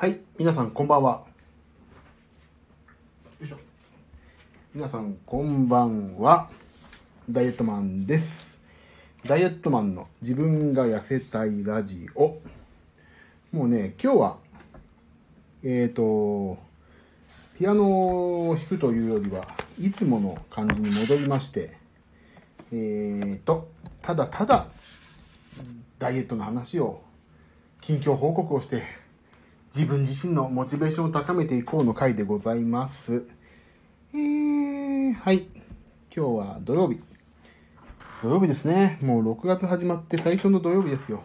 [0.00, 1.24] はい、皆さんこんばんは。
[4.74, 6.48] 皆さんこんばんは。
[7.28, 8.62] ダイエットマンです。
[9.26, 12.38] ダイエットマンの自分が痩せたいラジオ。
[13.52, 14.36] もうね、今日は、
[15.62, 16.56] えっ、ー、と、
[17.58, 19.46] ピアノを弾くというよりは、
[19.78, 21.76] いつもの感じに戻りまして、
[22.72, 23.68] えーと、
[24.00, 24.66] ただただ、
[25.98, 27.02] ダイエットの話を、
[27.82, 28.99] 近況報告をして、
[29.72, 33.24] 自分自身のモチベーションを高めていこうの回でございます。
[34.12, 35.46] えー、はい。
[36.12, 36.98] 今日は土曜日。
[38.20, 38.98] 土曜日ですね。
[39.00, 41.22] もう6月始まって最初の土曜日ですよ。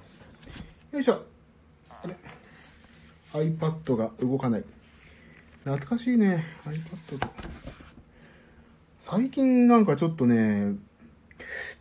[0.91, 1.23] よいしょ。
[1.89, 2.15] あれ
[3.33, 4.63] ?iPad が動かない。
[5.63, 6.45] 懐かしいね。
[6.65, 7.27] iPad と。
[8.99, 10.75] 最近なんかちょっとね、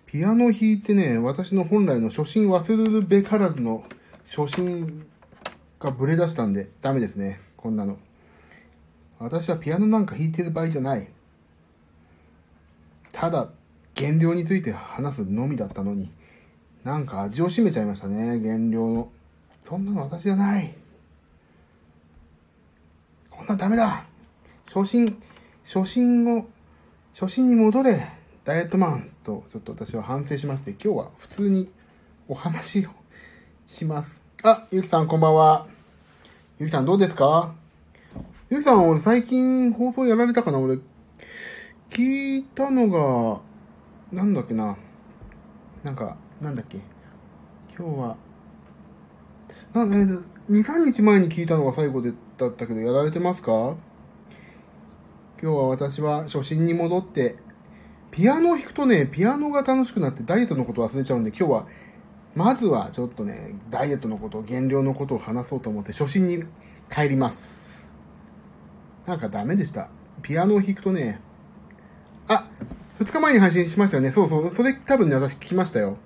[0.06, 3.84] ピアノ弾いてね、私の本来の初心忘れるべからずの
[4.24, 5.06] 初心
[5.84, 7.41] がブレ出したんで、ダメですね。
[7.56, 7.98] こんなの。
[9.18, 11.07] 私はピアノなんか弾いてる場合じゃない。
[13.13, 13.51] ただ、
[13.95, 16.10] 減量について話すのみだったのに、
[16.82, 19.09] なんか味を占めちゃいましたね、減量の。
[19.62, 20.74] そんなの私じゃない。
[23.30, 24.07] こんなんダメだ
[24.66, 25.23] 初心、
[25.65, 26.46] 初心を、
[27.18, 28.09] 初心に戻れ
[28.45, 31.71] ダイエットマンと、ちょっと私は反省しまして、今日は普通に
[32.27, 32.90] お話を
[33.66, 34.23] します。
[34.43, 35.74] あ、ゆきさんこんばんは。
[36.60, 37.52] ゆきさんどうですか？
[38.49, 40.79] ゆきさん、俺最近放送やられたかな俺、
[41.91, 43.41] 聞いたのが、
[44.13, 44.77] なんだっけな。
[45.83, 46.79] なんか、なんだっけ。
[47.77, 48.16] 今日は、
[49.73, 50.05] な、ね、
[50.49, 53.74] 2、3日前に聞いたのが最後でだったけど、やられてますか？
[55.43, 57.35] 今日は私は初心に戻って、
[58.13, 61.66] ピアノを弾くとね、ピアノが楽しくなってダイエットのこと忘れちゃうんで、今日は、
[62.35, 66.43] まずはちょっとね、ダイエットのこと、減量のことを話そうと思って、初心に
[66.91, 67.87] 帰ります。
[69.06, 69.88] なんかダメでした。
[70.22, 71.21] ピアノを弾くとね、
[72.27, 72.49] あ、
[72.99, 74.11] 2日前に配信しましたよね。
[74.11, 75.97] そうそう、それ多分ね、私聞きましたよ。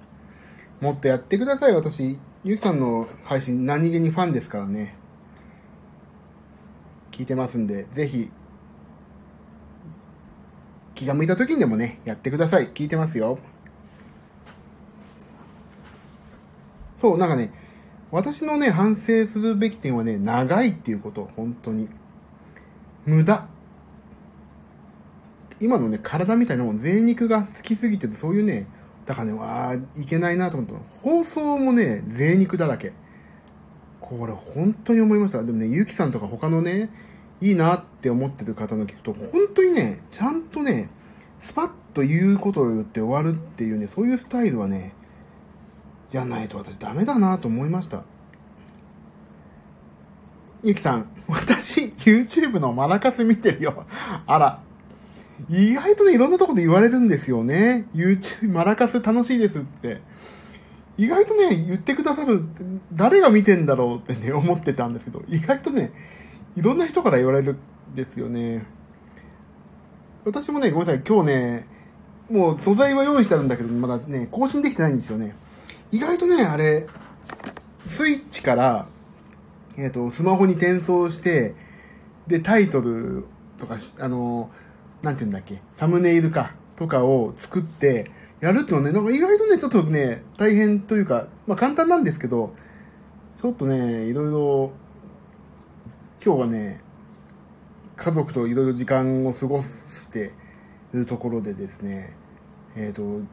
[0.80, 2.20] もっとやってください、私。
[2.44, 4.96] ゆきさんの配信何気にファンですからね。
[7.10, 8.30] 聞いてますんで、ぜひ、
[10.94, 12.68] 気が向いた時にでもね、やってください。
[12.68, 13.38] 聞いてますよ。
[17.00, 17.52] そう、なんかね、
[18.10, 21.88] 私のね、反省するべき点はね、長いっていうこと、本当に。
[23.06, 23.46] 無駄。
[25.60, 28.66] 今のね、体みたいなもん、贅肉がつきすぎてて、そういうね、
[29.04, 30.80] だからね、わあ、いけないなと思ったの。
[31.02, 32.92] 放送もね、贅肉だらけ。
[34.00, 35.42] これ、本当に思いました。
[35.42, 36.90] でもね、ゆきさんとか他のね、
[37.40, 40.88] いいなって思ってる方の聞くと、本当にね、ちゃんとね、
[41.40, 44.92] スパッと言うことを言って終わるっていうね、そういうスタイルはね、
[46.10, 48.02] じゃないと私ダメだなと思いました。
[50.62, 53.84] ゆきさん、私、YouTube のマラカス見てるよ。
[54.26, 54.62] あら。
[55.48, 57.86] 意外とね、いろんなとこで言われるんですよね。
[57.94, 60.00] YouTube、マラカス楽しいですって。
[60.96, 62.42] 意外とね、言ってくださる、
[62.92, 65.92] 誰が見てんだろうってね、思ってたんですけど、意外とね、
[66.56, 67.56] いろんな人から言われる
[67.92, 68.66] んですよね。
[70.24, 71.66] 私もね、ごめんなさい、今日ね、
[72.28, 75.36] もう素材は用意してあるんだけど、まだね、更新できてないんですよね。
[75.90, 76.86] 意外とね、あれ、
[77.86, 78.86] スイッチから、
[79.76, 81.54] えっ、ー、と、スマホに転送して、
[82.26, 83.24] で、タイトル
[83.58, 84.50] とかあの、
[85.02, 88.10] なんて言うんだっけ、サムネイルか、とかを作って、
[88.40, 92.54] やるっていうのはね、なんか意外とね、ちょっとね、大変というか、まあ簡単なんですけど、
[93.36, 94.72] ちょっとね、いろいろ、
[96.24, 96.80] 今日はね、
[97.96, 100.32] 家族といろいろ時間を過ごして
[100.94, 102.14] いるところでですね、
[102.76, 103.26] えっ、ー、と、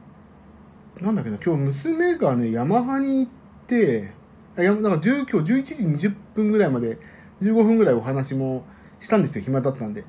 [1.00, 3.32] なんだっけな、今日娘がね、ヤマハに行っ
[3.66, 4.12] て、
[4.56, 6.98] あやなんか10今日11時20分ぐらいまで
[7.42, 8.64] 15分ぐらいお話も
[9.00, 10.04] したんですよ、暇だったんで。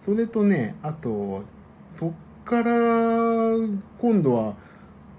[0.00, 1.44] それとね、あと、
[1.94, 2.12] そっ
[2.44, 2.70] から、
[3.98, 4.56] 今度は、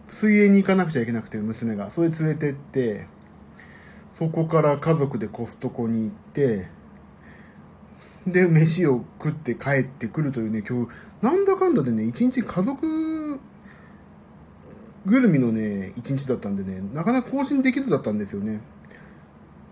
[0.10, 1.92] 水泳に行かなくちゃいけなくて、娘が。
[1.92, 3.08] それ連れてって、
[4.18, 6.70] そこから家族でコストコに行って、
[8.26, 10.92] で、飯を食って帰ってくるというね、今日、
[11.22, 13.40] なんだかんだでね、一日家族
[15.08, 18.60] ぐるみのね、一日だったんでね、なかなか更新できずだったんですよね。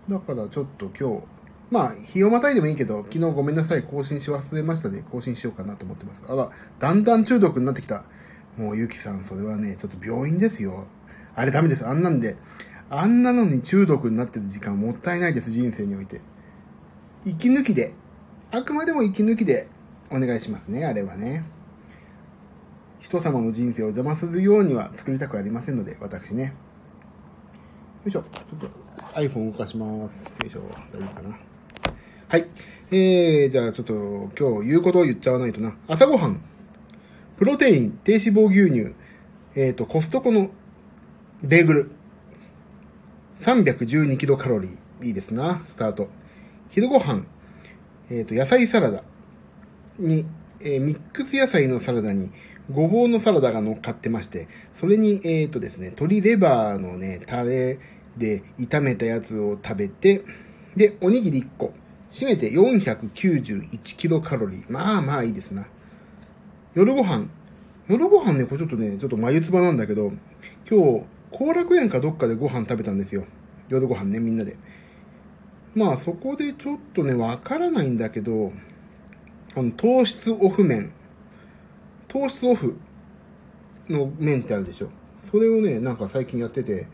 [0.08, 1.26] だからちょっと今日、
[1.70, 6.22] まあ、日をまたいでもいいけど、昨日ごめんなさい、更新し忘れましたで、更新しようかなと思ってます。
[6.26, 8.04] あら、だんだん中毒になってきた。
[8.56, 10.86] もうゆきさん、それはね、ちょっと病院ですよ。
[11.34, 11.86] あれダメです。
[11.86, 12.36] あんなんで、
[12.88, 16.22] あんなのに中毒になってる時間もったいないです、人生において。
[17.26, 17.92] 息抜きで、
[18.52, 19.68] あくまでも息抜きで
[20.10, 21.44] お願いしますね、あれはね。
[23.06, 26.46] 人様の人生を邪魔するようには作りたくありませんので、私ね。
[26.46, 26.50] よ
[28.06, 28.22] いしょ。
[28.22, 28.68] ちょっと
[29.14, 30.24] iPhone 動かします。
[30.24, 30.62] よいしょ。
[30.92, 31.38] 大丈夫かな。
[32.26, 32.48] はい。
[32.90, 33.94] えー、じゃあちょっと
[34.36, 35.76] 今日言うことを言っちゃわないとな。
[35.86, 36.40] 朝ごはん。
[37.38, 38.96] プロテイン、低脂肪牛乳、
[39.54, 40.50] えっ、と、コストコの
[41.44, 41.90] ベーグル。
[43.38, 45.06] 312キロカロリー。
[45.06, 46.08] いいですな、スタート。
[46.70, 47.28] 昼ごはん。
[48.10, 49.04] えっ、と、野菜サラダ
[49.96, 50.26] に、
[50.58, 52.32] えーミックス野菜のサラダに、
[52.70, 57.78] ごぼうのサラダが乗っかってまして、それに、えっ、とですね、鶏レバーのね、タレ
[58.16, 60.24] で炒めたやつを食べて、
[60.74, 61.72] で、おにぎり1個。
[62.10, 64.64] 締めて491キロカロリー。
[64.68, 65.66] まあまあいいですな。
[66.74, 67.26] 夜ご飯。
[67.88, 70.12] 夜ご飯ね、これちょっとね、ちょっと眉唾なんだけど、
[70.68, 73.24] 今日、後楽園かどっかでご飯食べたんですよ。
[73.68, 74.56] 夜ご飯ね、みんなで。
[75.74, 78.52] まあそこでちょっとね、わからないんだけど、
[79.54, 80.92] あの、糖質オフ麺。
[82.16, 82.78] 糖質オフ
[83.90, 84.88] の麺ってあるでしょ。
[85.22, 86.88] それをね、なんか最近やってて、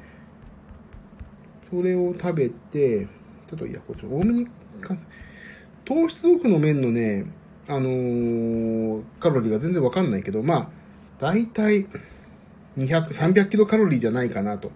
[1.70, 3.06] それを食べて、
[3.48, 4.48] ちょっといや、これち多めに、
[5.84, 7.26] 糖質オフの麺のね、
[7.69, 10.69] あのーカロリーが全然わかんないけど、まあ、
[11.20, 11.86] だいたい
[12.76, 14.72] 200、300キロカロリーじゃないかなと。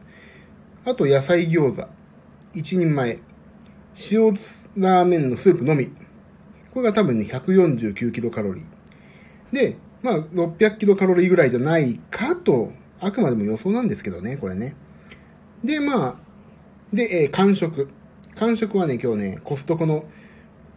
[0.84, 1.82] あと野菜餃子。
[2.54, 3.18] 1人前。
[4.12, 4.32] 塩
[4.76, 5.88] ラーメンのスープのみ。
[6.72, 8.64] これが多分ね、149キロカロリー。
[9.52, 9.76] で、
[10.06, 14.76] まあ、600キロカロリーぐらいじゃないかと、あくまでも予想なんですけどね、これね。
[15.64, 16.14] で、まあ、
[16.94, 17.88] で、えー完食。
[18.36, 20.04] 完食はね、今日ね、コストコの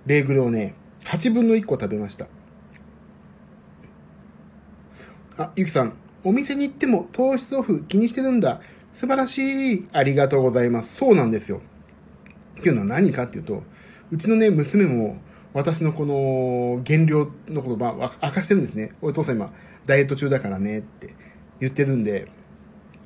[0.07, 0.73] ベーグルをね、
[1.03, 2.25] 8分の1個食べました。
[5.37, 5.93] あ、ゆきさん、
[6.23, 8.61] お店に行っても糖質オフ気にしてるんだ。
[8.95, 9.87] 素晴らしい。
[9.93, 10.95] ありがとうございます。
[10.95, 11.61] そうなんですよ。
[12.61, 13.61] っていうのは何かっていうと、
[14.09, 15.17] うちのね、娘も、
[15.53, 18.91] 私のこの減量のことば、明かしてるんですね。
[19.01, 19.51] お父さん今、
[19.85, 21.15] ダイエット中だからねって
[21.59, 22.27] 言ってるんで、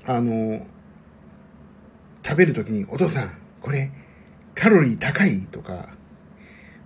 [0.05, 0.67] あの、
[2.25, 3.91] 食べるときに、お父さん、これ、
[4.55, 5.41] カロリー高い？
[5.47, 5.89] とか、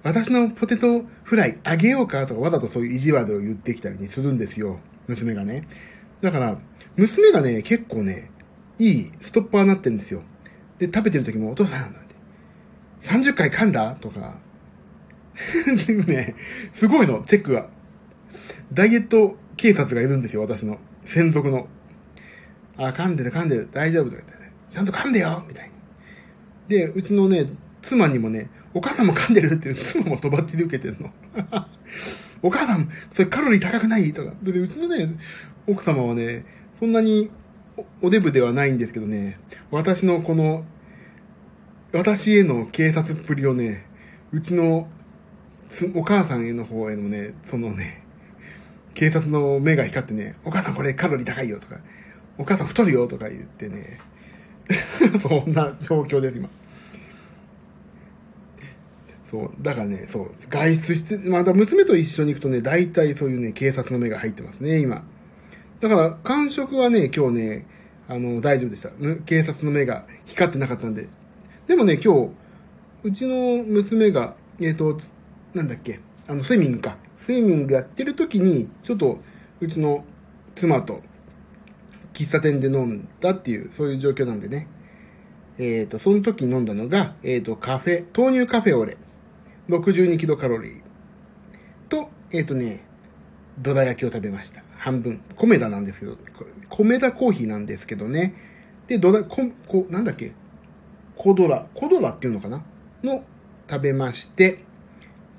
[0.03, 2.25] 私のポテトフライあげようか？
[2.27, 4.79] とか、わざとそういう意地悪を言ってきたり、するんですよ。
[5.07, 5.67] 娘がね。
[6.21, 6.59] だから、
[6.95, 8.29] 娘がね、結構ね、
[8.77, 10.21] いいストッパーになってるんですよ。
[10.77, 11.95] で、食べてる時も、お父さん、
[13.01, 13.95] 30回噛んだ？
[13.95, 14.37] とか、
[15.87, 16.35] でもね、
[16.73, 17.69] すごいの、チェックが。
[18.73, 20.77] ダイエット警察がいるんですよ、私の。
[21.05, 21.67] 専属の。
[22.77, 24.51] あ、噛んでる噛んでる、大丈夫とか言ってね。
[24.69, 25.71] ちゃんと噛んでよみたいに。
[26.67, 27.47] で、うちのね、
[27.81, 31.11] 妻にもね、お母さんも噛んでるって、妻もとばっちり受けてるの。
[32.43, 34.13] お母さん、それカロリー高くない？
[34.13, 34.33] とか。
[34.43, 35.15] で、うちのね、
[35.65, 36.45] 奥様はね、
[36.79, 37.31] そんなに
[38.01, 39.39] おおデブではないんですけどね、
[39.71, 40.65] 私のこの、
[41.93, 43.85] 私への警察っぷりをね、
[44.31, 44.87] うちの
[45.95, 48.03] お母さんへの方へのね、そのね、
[48.93, 51.79] 警察の目が光ってね、お母さんこれカロリー高いよとか、
[52.37, 53.99] お母さん太るよとか言ってね、
[55.21, 56.49] そんな状況です、今。
[59.29, 65.03] そう、だからね、そう、外出して、また娘と一緒に行くとね、大体そういうね、警察の目が入ってますね、今。
[65.79, 67.67] だから、感触はね、今日ね、
[68.07, 68.89] あの、大丈夫でした。
[69.25, 71.09] 警察の目が光ってなかったんで。
[71.67, 72.29] でもね、今日、
[73.03, 74.97] うちの娘が、えっ、と、
[75.53, 76.97] なんだっけ、あの、スイミングか。
[77.25, 79.19] スイミングやってる時に、ちょっと、
[79.59, 80.05] うちの
[80.55, 81.01] 妻と、
[82.13, 84.67] 喫茶店で飲んだっていう、そういう状況なんでね。
[85.59, 88.97] えっ、と、その時飲んだのが、えっ、と、カフェ、豆乳カフェオレ。
[89.69, 90.81] 62キロカロリー。
[91.89, 92.83] と、えっ、とね、
[93.59, 94.63] どら焼きを食べました。
[94.77, 95.21] 半分。
[95.35, 96.17] 米田なんですけど、
[96.69, 98.35] 米田コーヒーなんですけどね。
[98.87, 100.31] で、どら、こ、こ、なんだっけ？
[101.15, 102.63] コドラ、コドラっていうのかな？
[103.03, 103.23] の
[103.69, 104.63] 食べまして、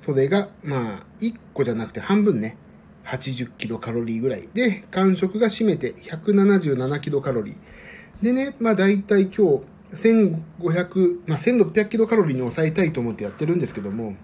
[0.09, 2.57] それが、まあ、1個じゃなくて半分ね。
[3.05, 4.49] 80キロカロリーぐらい。
[4.55, 8.23] で、間食が占めて177キロカロリー。
[8.23, 9.63] でね、まあ大体今日、
[9.93, 14.15] 1500、まあ1600キロカロリーに抑えたいと思ってやってるんですけども、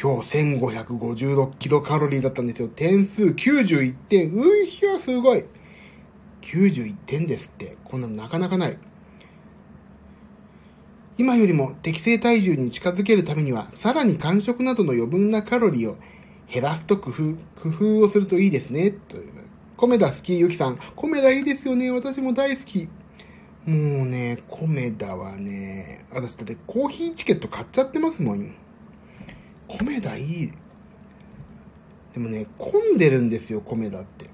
[0.00, 2.66] 今日1556キロカロリーだったんですよ。
[2.68, 4.32] 点数91点。
[4.34, 5.44] ういひゃ、すごい。
[6.42, 7.76] 91点ですって。
[7.84, 8.78] こんなのなかなかない。
[11.18, 15.96] 今よりも適正体重に近づけるためには、さらに間食などの余分なカロリーを
[16.52, 17.14] 減らすと工夫、
[17.62, 18.90] 工夫をするといいですね。
[18.90, 19.16] と。
[19.76, 20.78] 米田好き、ゆきさん。
[20.94, 21.90] 米田いいですよね。
[21.90, 22.88] 私も大好き。
[23.66, 28.54] もうね、米田はね、私だってコーヒーチケット買っちゃってますもん。
[29.68, 30.52] 米田いい。
[32.14, 34.26] でもね、混んでるんですよ、米田って。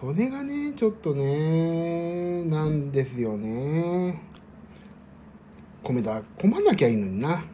[0.00, 4.27] それがね、ちょっとね、なんですよね。
[5.82, 7.44] 米田、混まなきゃいいのにな。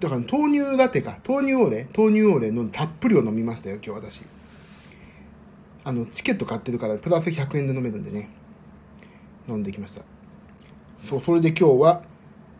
[0.00, 4.22] だから豆乳ラテか、豆乳オーレ、豆乳オーレのたっぷりを飲みましたよ、今日私。
[5.84, 8.28] あの、チケット買ってるから、プラス100円で飲めるんでね。
[9.48, 10.02] 飲んできました。
[11.08, 12.02] そう、それで今日は、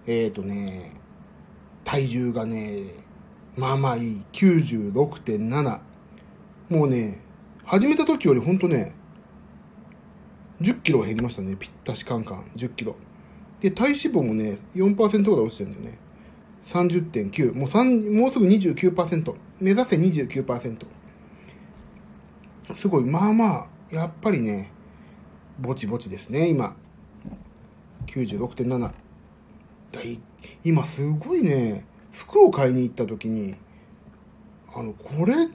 [0.07, 0.93] えっ、ー、とね、
[1.85, 2.95] 体重がね、
[3.57, 4.23] まあまあいい。
[4.33, 5.81] 96.7。
[6.69, 7.21] もうね、
[7.65, 8.95] 始めた時よりほんとね、
[10.61, 11.57] 10キロ減りましたね。
[11.59, 12.51] ぴったしカンカン。
[12.57, 12.97] 10キロ。
[13.61, 15.99] で、体脂肪もね、4%ぐらい落ちてるんだよね。
[16.67, 17.55] 30.9。
[17.55, 19.35] もう3、もうすぐ29%。
[19.61, 20.87] 目指せ29%。
[22.75, 24.71] すごい、まあまあ、やっぱりね、
[25.59, 26.77] ぼちぼちですね、今。
[28.07, 28.93] 96.7。
[29.93, 30.21] だい
[30.65, 33.55] 今すごいね、服を買いに行った時に、
[34.75, 35.49] あの、これ、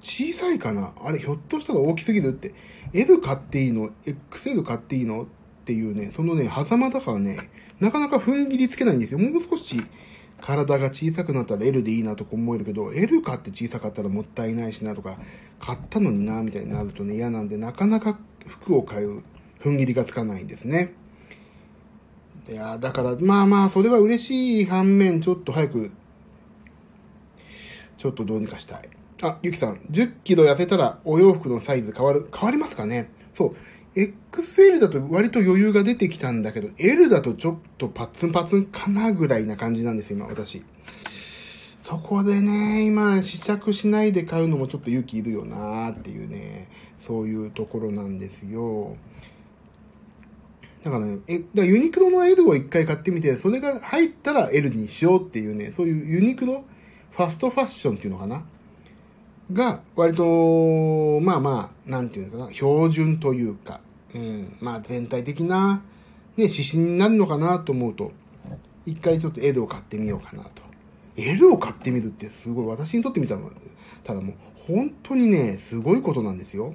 [0.00, 0.92] 小さいかな？
[1.02, 2.54] あれ、ひょっとしたら大きすぎるって、
[2.92, 5.22] L 買っていいの ?XL 買っていいの？
[5.22, 5.26] っ
[5.64, 9.18] ていうね、そのね、狭間だからね、なかなか踏ん切りつけないんですよ。
[9.18, 9.82] もう少し
[10.40, 15.18] 体が小さくなったら L でいいなとか思えるけど、L 買って小さかったらもったいないしなとか、
[15.60, 19.22] 買ったのにな、みたいになるとね、嫌なんで、なかなか服を買う
[19.60, 20.94] 踏ん切りがつかないんですね。
[22.48, 25.90] いやだから、まあまあ、それは嬉しい反面、ちょっと早く、
[27.98, 28.88] ちょっとどうにかしたい。
[29.20, 33.10] あ、ゆきさん、10キロ痩せたらお洋服のサイズ変わる、変わりますかね？
[33.34, 33.56] そう。
[33.96, 40.62] XL だと割と余裕が出てきたんだけど、L だとちょっとパツンパツンかなぐらいな感じなんですよ、今、私。
[41.82, 46.68] そこでね、今、試着しないで買うのもちょっと勇気いるよなーっていうね、
[47.00, 48.96] そういうところなんですよ。
[50.84, 56.62] だからね、え、だユニクロの L を一回買ってみて、それが入ったら L にしようっていうね、そういうユニクロ
[57.10, 58.44] ファストファッションっていうのかな？
[59.52, 63.80] が、割と、まあまあ、なんていうのかな、標準というか、
[64.14, 65.82] うん、まあ全体的な、
[66.36, 68.12] ね、指針になるのかなと思うと、
[68.86, 70.62] 一回ちょっと L を買ってみようかなと。
[71.16, 73.40] L を買ってみるってすごい、私にとってみたら、
[74.04, 76.74] ただもう、本当にね、すごいことなんですよ。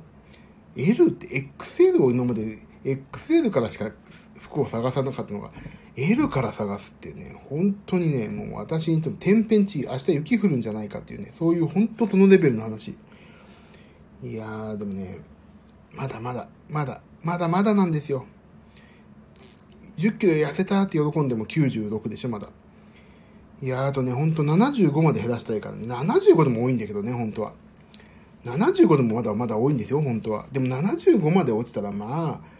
[0.75, 1.27] L って
[1.57, 3.91] XL を今まで、XL からしか
[4.39, 5.51] 服を探さなかったのが、
[5.95, 12.97] L から探すってね、本当にね、もう私にとって天変地異、明日雪降るんじゃないかっていうね、そういう本当そのレベルの話。
[14.23, 15.19] いやー、でもね、
[15.93, 18.25] まだまだ、まだ、まだまだなんですよ。
[19.97, 22.49] 10キロ痩せたって喜んでも96でしょ、まだ。
[23.61, 25.85] いやー、あとね、ほんと75まで減らしたいからね。
[25.87, 27.53] 75でも多いんだけどね、本当は。
[28.45, 30.47] 75でもまだまだ多いんですよ、本当は。
[30.51, 32.52] でも75まで落ちたら、まあ、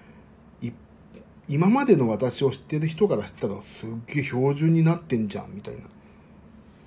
[1.50, 5.82] 今までの私を知ってる人から知ったらすっげえ標準になってんじゃんみたいな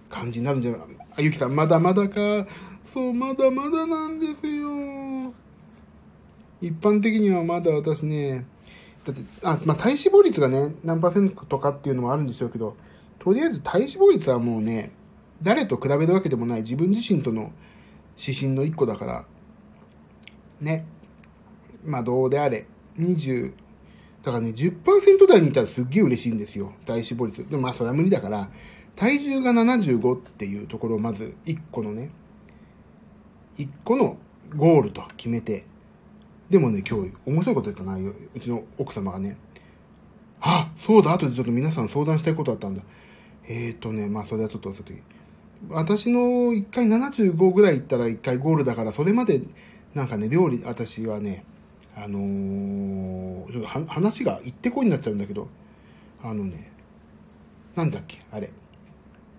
[0.08, 0.80] 感じになるんじゃない？
[1.18, 2.46] あゆきさんまだまだか？
[2.92, 5.34] そうまだまだなんですよ。
[6.62, 8.46] 一般的にはまだ私ね
[9.04, 12.76] だってあまあ体脂肪率がね何パーセントかっていうのもあるんでしょうけど
[13.18, 14.90] とりあえず体脂肪率はもうね
[15.42, 16.62] 誰と比べるわけでもない。
[16.62, 17.52] 自分自身との
[18.16, 19.24] 指針の一個だから。
[20.62, 20.86] ね。
[21.84, 22.66] まあどうであれ。
[22.98, 23.52] 20
[24.26, 26.72] だからね、10%台にいたらすっげえ嬉しいんですよ。
[26.84, 27.48] 体脂肪率。
[27.48, 28.50] でもまあそれは無理だから、
[28.96, 32.10] 体重が75っていうところをまず1個のね、
[33.56, 34.16] 1個の
[34.56, 35.64] ゴールと決めて、
[36.50, 37.96] でもね、今日面白いこと言ったな、
[38.34, 39.36] うちの奥様がね、
[40.40, 42.82] あ、そうだ、後でちょっと皆さん相談したいことあったんだ。
[43.46, 44.74] えっ、ー、とね、まあそれはちょっと
[45.68, 49.40] 私の1回75ぐらい行ったら1回ゴールだから、それまで
[49.94, 51.44] なんかね、料理、私はね、
[51.98, 55.48] あのー、ちょっと話が行ってこいになっちゃうんだけど、
[56.22, 56.70] あのね、
[57.74, 58.50] なんだっけ、あれ。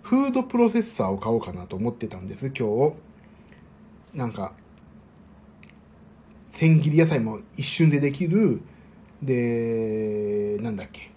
[0.01, 2.95] フードプロセッサーを買おうかなと思ってたんです、今日。
[4.17, 4.53] なんか、
[6.51, 8.61] 千切り野菜も一瞬でできる、
[9.21, 11.11] で、なんだっけ、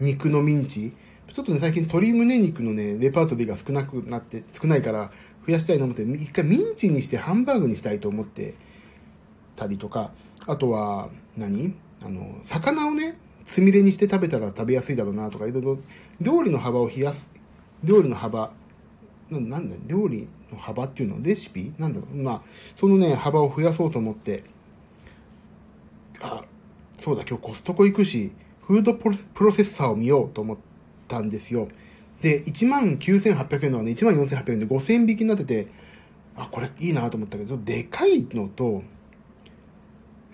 [0.00, 0.92] 肉のミンチ。
[1.28, 5.12] ちょっとね、最近鶏胸肉のね、レパートリーが少なくなって、少ないから
[5.46, 8.54] 増やしたいと思って、一回ミンチにしてハンバーグにしたいと思って
[9.54, 10.12] たりとか、
[10.46, 15.78] あとは何、あの、魚をね、つみれにして食べたら食べやすいだろうなとか、いろいろ
[16.20, 17.26] 料理の幅を冷やす、
[17.84, 18.52] 料理の幅、
[19.30, 19.76] ななんだ？
[19.86, 21.72] 料理の幅っていうのレシピ？
[21.78, 22.16] なんだろう？
[22.16, 22.42] まあ、
[22.76, 24.44] そのね、幅を増やそうと思って、
[26.20, 26.44] あ、
[26.98, 28.32] そうだ、今日コストコ行くし、
[28.62, 29.10] フードプ
[29.44, 30.56] ロセッサーを見ようと思っ
[31.08, 31.68] たんですよ。
[32.20, 35.66] で、19,800円のはね、14,800円で5000引きになってて、
[36.36, 38.82] あ、これいいなと思ったけど、でかいのと、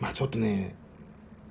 [0.01, 0.75] まあちょっとね、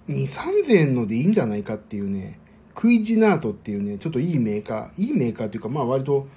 [0.09, 2.39] 2、3000円のでいいんじゃないかっていうね、
[2.75, 6.27] クイジナートっていうね、ちょっといいメーカー、いいメーカーっていうか、まあ割と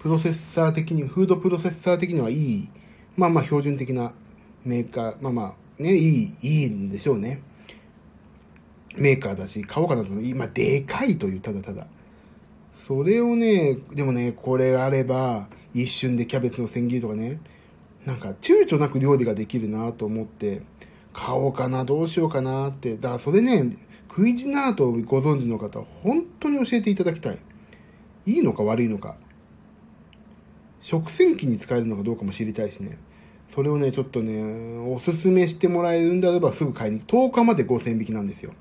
[0.00, 2.68] プロセッサー的に、フードプロセッサー的にはいい、
[3.16, 4.12] まあまあ標準的な
[4.64, 7.42] メーカー、まあまあね、いい、いいんでしょうね。
[8.96, 11.86] メーカーだし、買おうかなと思って、今でかいという、ただただ。
[12.86, 17.40] それをね、でもね、これあれば、一瞬でキャベツの千切りとかね、
[18.04, 20.62] なんか躊躇なく料理ができるなと思って、
[21.12, 22.96] 買おうかな、どうしようかなって。
[22.96, 23.76] だからそれね、
[24.08, 27.38] クイジナートをご存知の方、本当に教えていただきたい。
[28.26, 29.16] いいのか悪いのか。
[30.80, 32.98] 食洗機に使えるのかどうかも知りたいしね。
[33.54, 38.52] それをね、ちょっとね、おすすめしてもらえるんであればすぐ買いに、10日まで5000引きなんですよ。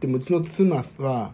[0.00, 1.32] でもうちの妻は、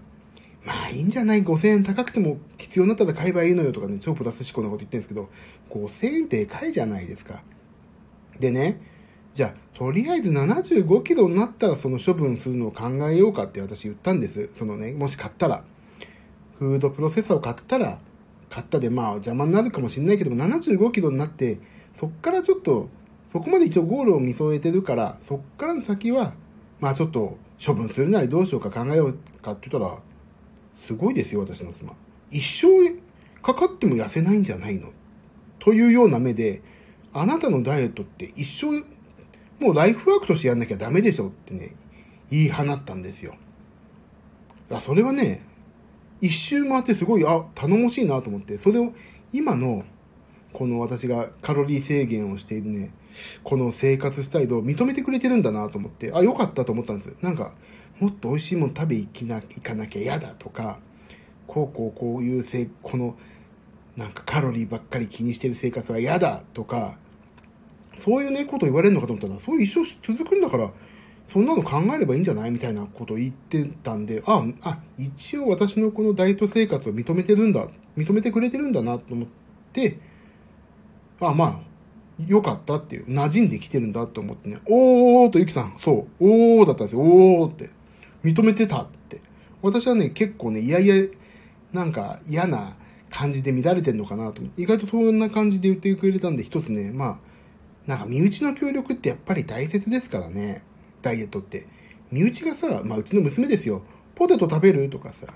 [0.64, 5.28] まあいいんじゃない ?5000 円高くても必要になったら買えばいいのよとかね、超プラス思考なこと言ってるんですけど、
[5.70, 7.42] 5000円でかいじゃないですか。
[8.38, 8.80] でね、
[9.38, 14.50] じゃあ、とりあえず75キロになったらその処分するのを考えようかって私言ったんです。
[14.56, 15.62] そのね、もし買ったら。
[16.58, 18.00] フードプロセッサーを買ったら、
[18.50, 21.60] 買ったでまあ邪魔になるかもしれないけども、75キロになって、
[21.94, 22.88] そっからちょっと、
[23.32, 26.34] そこまで一応ゴールを見添えてるから、そっからの先は、
[26.80, 29.98] まあちょっと処分するなりどうしようか考えようかって言ったら、
[30.84, 31.92] すごいですよ、私の妻。
[32.32, 32.66] 一生
[33.40, 34.88] かかっても痩せないんじゃないの？
[35.60, 36.60] というような目で、
[37.12, 38.84] あなたのダイエットって一生、
[39.58, 41.74] もうライフワークとしてやんなきゃダメでしょってね、
[42.30, 43.34] 言い放ったんですよ。
[44.80, 45.42] それはね、
[46.20, 48.92] 一周回ってすごい、あ、頼もしいなと思って、それを
[49.32, 49.84] 今の、
[50.52, 52.90] この私がカロリー制限をしているね、
[53.42, 57.14] この生活スタイルを認めてくれてるんだなと思って、あ、よかったと思ったんです。
[57.20, 57.52] なんか、
[57.98, 60.78] もっと美味しいもの食べ行きな、行かなきゃ嫌だとか、
[61.46, 63.16] こうこうこういうせ、この、
[63.96, 66.96] なんかカロリーばっかり気にしてる生活は嫌だとか、
[67.98, 70.70] そういうね、こと言われるのかと思ったら、そういう一生続くんだから、
[71.32, 79.28] そんなの考えればいいんじゃないみたいなことを言ってたんで、あ、あ、一応私のこのダイエット生活を認めてるんだ、認めてくれてるんだなと思っ
[79.72, 79.98] て、
[81.20, 87.70] あ、まあ、よかったっていう、馴染んできてるんだと思ってね、おーとゆきさん、そう、おーだったんですよ、おーって、
[88.24, 89.20] 認めてたって。
[89.60, 90.94] 私はね、結構ね、いやいや、
[91.72, 92.74] なんか嫌な
[93.10, 97.27] 感じで乱れてんのかなと思って、意外とそんな感じで言ってくれたんで、一つね、まあ、
[97.88, 100.62] なんか身内の協力ってやっぱり大切ですからね。
[101.00, 101.66] ダイエットって。
[102.12, 103.82] 身内がさ、まあうちの娘ですよ。
[104.14, 105.26] ポテト食べるとかさ、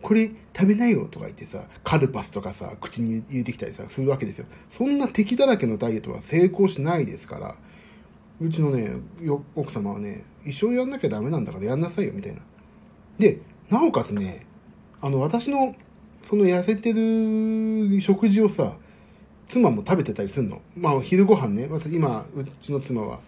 [0.00, 4.46] これ食べないよとか言ってさ、カルパスとかさ、口に入れてきたりさ、するわけですよ。
[4.70, 7.54] そんな敵だらけのダイエットは成功しないですから、
[8.40, 8.92] うちのね、
[9.54, 12.40] 奥様はね、一生やんなきゃダメなんだからやんなさいよ、みたいな。
[13.18, 14.46] で、なおかつね、
[15.02, 15.76] あの、私の、
[16.22, 18.76] その痩せてる食事をさ、
[19.48, 20.60] 妻も食べてたりするの？
[20.76, 23.20] まあ、昼ご飯ね、私、今、うちの妻は、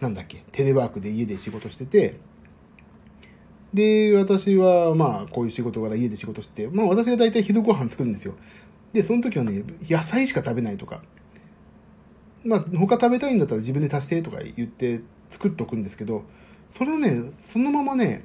[0.00, 2.16] なんだっけ、テレワークで家で仕事してて、
[3.74, 8.34] で、私は、まあ、こういう仕事から家で仕事して、まあ、私が大体昼ご飯作るんですよ。
[8.92, 11.02] で、その時はね、野菜しか食べないとか、
[12.44, 16.24] まあ、他食べたいんだったら自分で足してとか言って作っとくんですけど、
[16.78, 18.24] それをね、そのままね、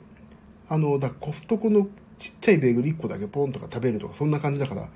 [0.69, 1.87] あの、だコストコの
[2.19, 4.89] ちっちゃいベーグル1個だけポンとか食べるとか、そんな感じだから、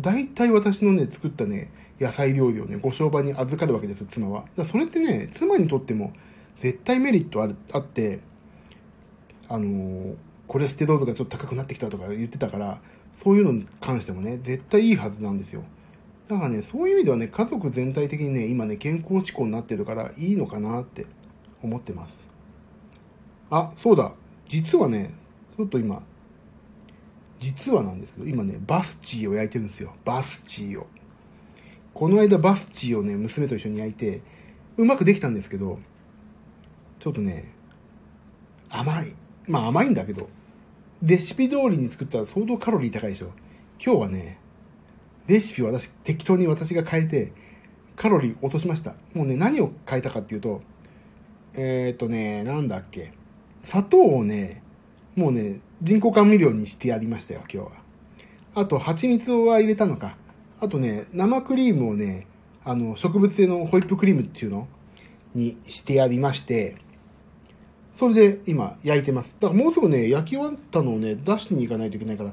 [0.00, 4.44] 大体私のね、作ったね、野菜料理をね、ご商売に預かるわけです、妻は。
[4.56, 6.12] だそれってね、妻にとっても
[6.58, 8.20] 絶対メリットあるあって、
[9.48, 10.14] あのー、
[10.46, 12.80] コレステロールがちょっと高くなってきたとか言ってたから、
[13.22, 15.62] そういうのに関してもね、絶対いいはずなんですよ。
[16.28, 21.06] だからね、そういう意味ではね、家族全体的にね、今ね、健康志向になってるからいいのかなって
[21.62, 22.24] 思ってます。
[23.50, 24.12] あ、そうだ。
[24.46, 25.14] 実はね、
[25.56, 26.02] ちょっと今、
[27.40, 29.94] 実はなんですけど、今ね、バスチーを焼いてるんですよ。
[30.04, 30.86] バスチーを。
[31.98, 34.22] この間バスチーをね、娘と一緒に焼いて、
[34.76, 35.80] うまくできたんですけど、
[37.00, 37.52] ちょっとね、
[38.70, 39.16] 甘い。
[39.48, 40.28] まあ甘いんだけど、
[41.02, 43.32] レシピ通りに作ったら相当カロリー高いでしょ。
[43.84, 44.38] 今日はね、
[45.26, 47.32] レシピを私、適当に私が変えて、
[47.96, 48.94] カロリー落としました。
[49.12, 50.62] もうね、何を変えたかっていうと、
[51.54, 53.12] えっ、ー、とね、なんだっけ。
[53.64, 54.62] 砂糖をね、
[55.16, 57.72] もうね、人工甘味料にしてやりましたよ、今日は。
[58.54, 60.16] あと、蜂蜜は入れたのか。
[60.60, 62.26] あとね、生クリームをね、
[62.64, 64.68] あの、植物性のホイップクリームっていうの？
[65.34, 66.76] にしてやりまして、
[67.96, 69.36] それで今焼いてます。
[69.40, 72.32] だからもうすぐね、焼き終わったのをね、出しに行かないといけないから、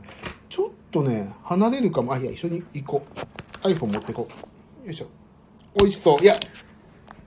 [0.49, 2.13] ちょっとね、離れるかも。
[2.13, 3.05] あ、いや、一緒に行こ
[3.63, 3.67] う。
[3.67, 4.27] iPhone 持ってこ
[4.83, 4.85] う。
[4.85, 5.07] よいしょ。
[5.77, 6.23] 美味しそう。
[6.23, 6.35] いや、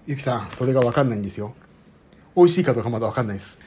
[0.07, 1.55] ゆきさん、それがわかんないんですよ。
[2.35, 3.59] 美味しいかどうかまだわかんないです。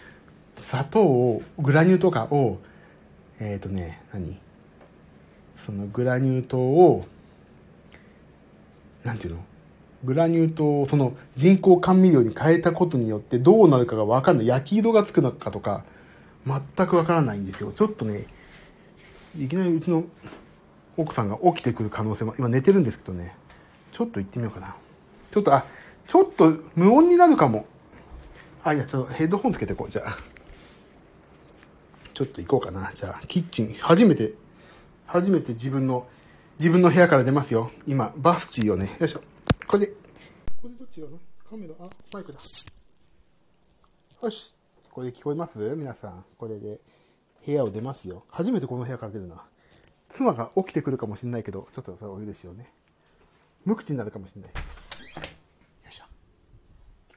[0.70, 2.60] 砂糖を、グラニューとかを、
[3.40, 4.40] えっ、ー、とね、何？
[5.66, 7.06] そのグラニュー糖を、
[9.04, 9.44] なんていうの？
[10.04, 14.48] グラニュー糖をその人工甘味料に変えたことによってどうなるかがわかんない。
[14.48, 15.84] 焼き色がつくのかとか、
[16.46, 17.72] 全くわからないんですよ。
[17.72, 18.26] ちょっとね、
[19.38, 20.06] いきなりうちの
[20.98, 23.36] 奥さんが起きてくる可能性も、今寝てるんですけどね、
[23.92, 24.76] ちょっと行ってみようかな。
[25.32, 25.66] ちょっと、あ、
[26.08, 27.66] ちょっと無音になるかも。
[28.64, 30.18] あ、いや、ちょっとヘッドホンつけてこう、じゃあ。
[32.14, 32.92] ちょっと行こうかな。
[32.94, 34.34] じゃあ、キッチン、初めて、
[35.06, 36.08] 初めて自分の
[36.62, 37.72] 自分の部屋から出ますよ。
[37.88, 39.22] 今、バスチーをね、よいしょ。
[39.66, 39.94] これで、
[40.62, 41.08] これでどっちだ？
[41.08, 41.18] な
[41.50, 42.38] カメラ、あ、マイクだ。
[44.22, 44.56] よし。
[44.92, 45.58] これで聞こえます？
[45.58, 46.24] 皆さん。
[46.38, 46.80] これで
[47.44, 48.26] 部屋を出ますよ。
[48.30, 49.44] 初めてこの部屋から出るな。
[50.10, 52.72] 妻が起きてくるかもしれないけど、ちょっとそれお許しをね。
[53.66, 54.52] 無口になるかもしれない。
[54.52, 54.58] よ
[55.90, 56.04] いしょ。
[56.04, 56.06] 聞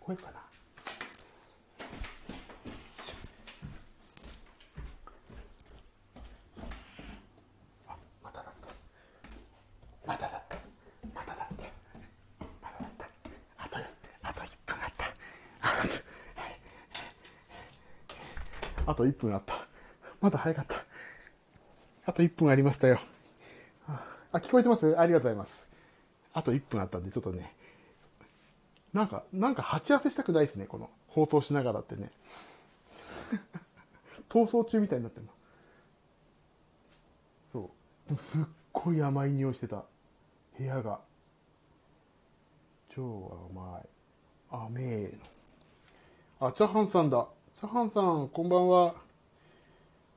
[0.00, 0.38] こえるかな
[7.88, 8.68] あ、まただった。
[10.06, 10.56] まただった。
[11.14, 11.64] まただった。
[12.62, 13.06] まだだった。
[13.56, 13.78] あと、
[14.22, 15.04] あと1分あった。
[18.94, 19.66] あと1分あった。
[20.22, 20.76] まだ早かった。
[22.06, 23.00] あと1分ありましたよ。
[23.88, 24.96] あ、聞こえてます？
[24.96, 25.66] ありがとうございます。
[26.32, 27.52] あと1分あったんで、ちょっとね、
[28.92, 32.12] なんか、なんか鉢合わせしたくないですね、この放送しながらってね。
[34.30, 35.32] 逃走中みたいになってるの。
[37.52, 37.70] そ
[38.14, 38.16] う。
[38.16, 39.84] すっごい甘い匂いしてた。
[40.56, 41.00] 部屋が。
[42.94, 43.88] 超甘い。
[44.50, 45.18] 甘え
[46.40, 46.46] の。
[46.48, 47.26] あ、チャハンさんだ。
[47.54, 48.94] チャハンさん、こんばんは。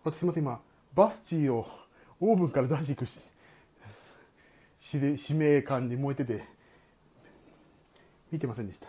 [0.04, 0.60] あすいません、今、
[0.96, 1.68] バスチーを
[2.20, 3.20] オーブンから出していくし、
[4.80, 6.44] し使命感に燃えてて、
[8.32, 8.88] 見てませんでした。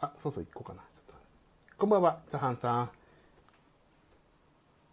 [0.00, 0.82] あ、そうそう、行こうかな。
[0.94, 1.14] ちょっと。
[1.76, 2.90] こんばんは、チャハンさん。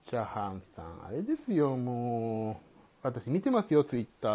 [0.09, 2.55] チャハンさん、あれですよ、もう。
[3.03, 4.27] 私見てますよ、ツイッタ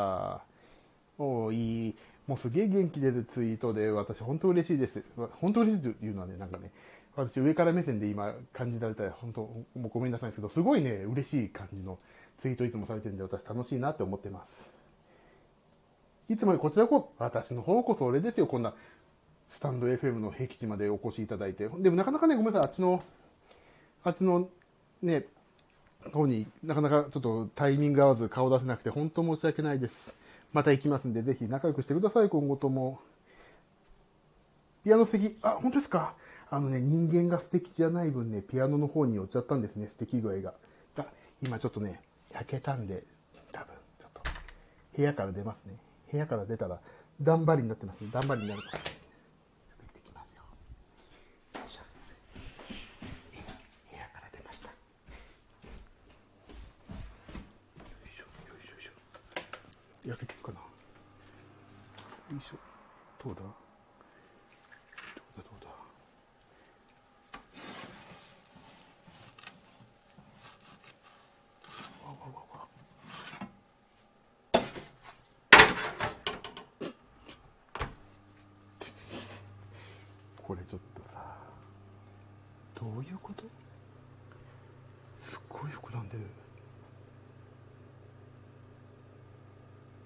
[1.18, 1.22] ー。
[1.22, 1.94] おいい。
[2.26, 5.04] もうすげえ元気出るツイートで、私本当嬉しいです。
[5.42, 6.70] 本当嬉しいというのはね、なんかね、
[7.16, 11.98] 私上から目線で今感じられたら本当、もうごめんなさいですけど、すごいね、嬉しい感じの
[12.40, 14.50] ツイートいつもされてるんで、私楽しいなって思ってます。
[16.28, 18.74] いつもこちらこそ、私の方こそ俺ですよ、こんな、
[19.50, 21.68] スタンド FM の僻地までお越しいただいて。
[21.68, 23.02] でもなかなかね、ごめんなさい、あっちの、
[24.04, 24.48] あっちの、
[25.02, 25.26] ね、
[26.12, 30.14] 方になかなかちょっとタイミング合わず顔出せなくて、本当申し訳ないです。
[30.52, 33.00] また行きますんで、ぜひ仲良くしてください、今後とも。
[34.84, 35.36] ピアノ素敵。
[35.42, 36.14] あ、本当ですか
[36.52, 40.54] あのね、人間が素敵じゃない分ね、ピアノの方に寄っちゃったんですね、素敵具合が。
[40.96, 41.06] が
[41.40, 43.04] 今ちょっとね、焼けたんで、
[43.52, 44.20] 多分、ちょっと、
[44.96, 45.76] 部屋から出ますね。
[46.10, 46.80] 部屋から出たら、
[47.22, 48.10] 段張りになってますね。
[48.12, 48.80] 段張りになるから。
[60.02, 60.66] 焼けてるかなよ
[62.32, 62.56] いしょ
[63.22, 63.42] どうだ
[80.50, 81.24] これちょっとさ
[82.74, 83.44] どういうこと
[85.22, 86.24] すっごい膨らんでる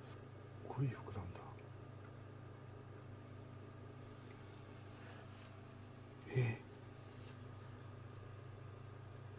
[0.06, 1.40] すっごい膨らんだ
[6.36, 6.58] え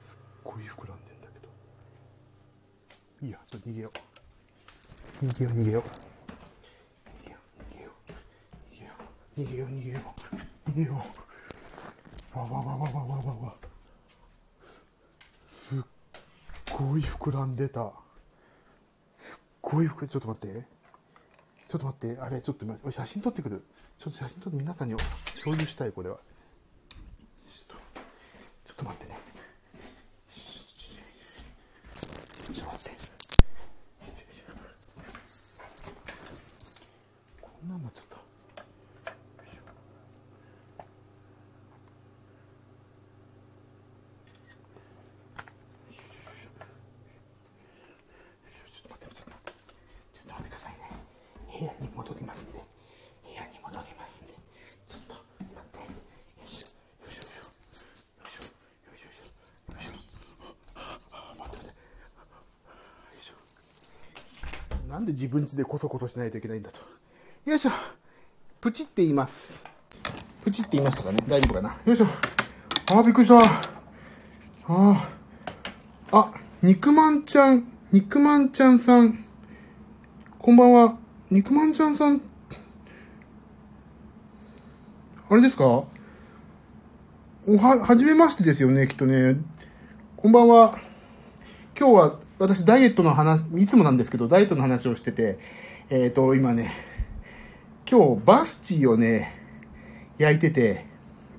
[0.03, 0.17] ー、すっ
[0.55, 1.49] ごい膨らんでんだけど。
[3.21, 3.91] いいやちょっと逃げよ
[5.21, 5.25] う。
[5.25, 5.83] 逃げよう逃げよう。
[9.37, 9.99] 逃げよう逃げよう逃げよ
[10.67, 11.05] うげよ
[12.33, 13.55] わわわわわわわわ。
[15.67, 15.79] すっ
[16.77, 17.91] ごい膨らんでた。
[19.17, 20.65] すっごい膨ちょっと待って。
[21.67, 23.65] ちょっと待ってあれちょっと写真撮ってくる。
[23.99, 24.95] ちょっと写真撮って皆さんに
[25.43, 26.17] 共有したいこれは
[27.47, 29.19] ちょっと待ってね
[32.53, 32.99] ちょっと待って
[37.41, 38.15] こんなのちょっと
[65.05, 66.79] なんで自分家でこそこそしないといけないんだと。
[67.45, 67.69] よいしょ。
[68.59, 69.59] プチって言います。
[70.43, 71.19] プチって言いましたかね？
[71.27, 71.77] 大丈夫かな？
[71.85, 72.07] よいしょ。
[72.87, 73.37] あびっくりした。
[73.39, 73.45] あ
[74.67, 75.07] あ。
[76.11, 76.31] あ、
[76.63, 79.23] 肉まんちゃん、肉まんちゃんさん。
[80.39, 80.97] こんばんは。
[81.29, 82.19] 肉まんちゃんさん。
[85.29, 85.65] あれですか？
[85.65, 85.87] お
[87.57, 89.35] は、はじめましてですよね、きっとね。
[90.17, 90.75] こんばんは。
[91.79, 95.39] 今日は私ダイエットの話、いつもなんですけど、ダイエットの話をしてて、
[95.89, 96.73] えっ、ー、と、今ね、
[97.89, 99.39] 今日バスチーをね、
[100.17, 100.85] 焼いてて、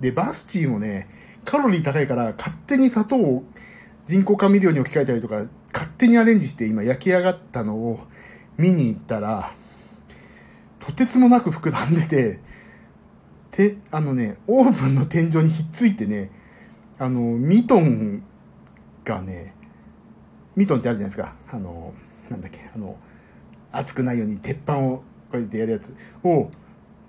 [0.01, 1.09] で、バスチーもね、
[1.45, 3.45] カロリー高いから勝手に砂糖を
[4.07, 8.01] 人工甘味料に置き換えたりとか、勝手にアレンジして今焼き上がったのを
[8.57, 9.53] 見に行ったら、
[10.81, 12.41] とてつもなく膨らんでて、
[13.51, 16.31] て、あのね、オーブンの天井にひっついてね、
[16.99, 18.23] あの、ミトン
[19.05, 19.56] がね、
[20.57, 21.35] ミトンってあるじゃないですか。
[21.51, 21.93] あの、
[22.31, 22.97] なんだっけ、あの、
[23.73, 24.97] 熱くないように鉄板を
[25.31, 26.51] こうやってやるやつを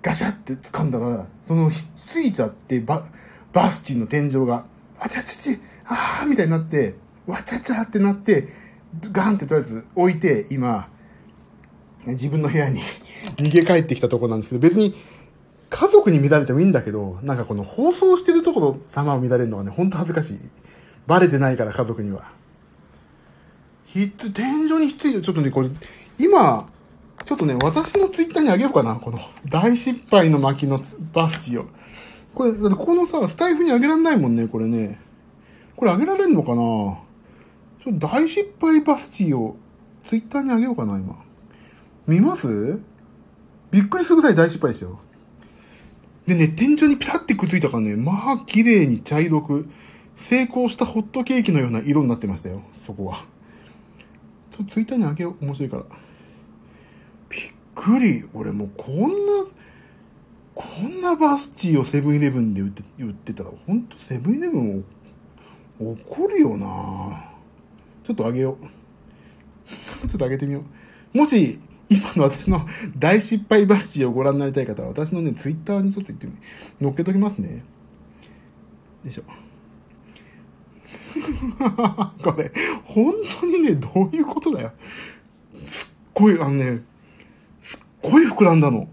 [0.02, 3.04] ガシャって掴んだら、そのひっついちゃってバ、
[3.52, 4.64] バスチンの天井が、
[5.00, 6.94] あちゃちゃち、あーみたいになって、
[7.26, 8.48] わちゃちゃってなって、
[9.12, 10.88] ガンってとりあえず置いて、今、
[12.06, 12.80] 自分の部屋に
[13.36, 14.94] 逃げ帰ってきたとこなんですけど、別に
[15.70, 20.38] 家族に乱れてもいいんだけど、なんかこの放送してるところ様を乱れるのがね、ほんと恥ずかしい。
[21.06, 22.30] バレてないから家族には。
[23.88, 25.70] ひつ、天井にひっついて、ちょっとね、これ、
[26.18, 26.68] 今、
[27.24, 30.80] ちょっとね、私のツイッターにあげようかな、この、大失敗の巻の
[31.14, 31.64] バスチを。
[32.34, 35.00] これ、だってこのさ、スタイフにあげられないもんね、これね。
[35.74, 36.56] これあげられんのかな？
[36.56, 36.98] ちょ
[37.96, 39.56] っと大失敗バスチを
[40.04, 41.16] ツイッターにあげようかな、今。
[42.06, 42.78] 見ます？
[43.70, 44.98] びっくりするぐらい大失敗ですよ。
[46.26, 49.68] でね、天井にピタってくっついたからね、まあ綺麗に茶色く、
[50.16, 53.24] 成功したホットケーキのような色になってましたよ、そこは。
[54.60, 55.84] ょっとツイッターにあげよう、面白いから。
[57.28, 57.40] びっ
[57.74, 58.24] くり。
[58.34, 59.16] 俺もうこんな、
[60.54, 64.84] こんなバスチーをセブンイレブンで売って売ってたら、ほんとセブンイレブン
[65.80, 67.30] を怒るよな
[68.02, 70.08] ちょっとあげよう。
[70.08, 70.64] ちょっとあ げてみよ
[71.14, 71.18] う。
[71.18, 71.58] もし、
[71.90, 72.66] 今の私の
[72.98, 76.32] 大失敗バスチーをご覧になりたい方は、私のね、ツイッターにちょっと言ってみ、
[76.80, 77.62] 乗っけときますね。
[79.04, 79.22] よいしょ。
[82.22, 82.52] これ、
[82.84, 84.72] 本当にね、どういうことだよ。
[85.64, 86.82] すっごい、あのね、
[87.60, 88.88] すっごい膨らんだの。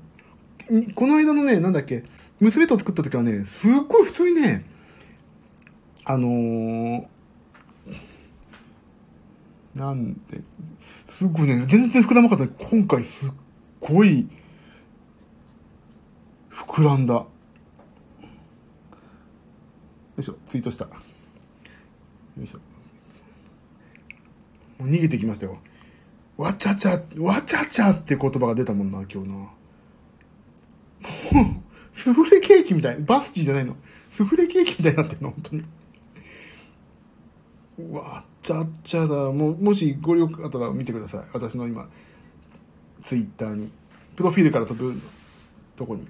[0.95, 2.03] この間のね、なんだっけ、
[2.39, 4.65] 娘と作った時はね、すっごい普通にね、
[6.03, 7.05] あのー、
[9.75, 10.41] なんで、
[11.05, 12.65] すごいね、全然膨らまなかった。
[12.65, 13.31] 今回すっ
[13.79, 14.27] ごい、
[16.51, 17.13] 膨らんだ。
[17.13, 17.27] よ
[20.17, 20.87] いしょ、ツイートした。
[22.37, 22.59] よいしょ。
[24.77, 25.57] もう逃げてきましたよ。
[26.37, 29.35] わちゃちゃ、わちゃちゃって言葉が出たもんな、今日な。
[29.35, 29.51] もう、
[31.93, 32.97] スフレケーキみたい。
[32.99, 33.77] バスチーじゃないの。
[34.09, 35.63] スフレケーキみたいになってんの、本当に。
[37.91, 39.31] わちゃちゃだ。
[39.31, 41.25] も、もしご利用あったら見てください。
[41.33, 41.87] 私の今、
[43.01, 43.71] ツイッターに。
[44.15, 44.99] プロフィールから飛ぶ
[45.75, 46.07] とこに。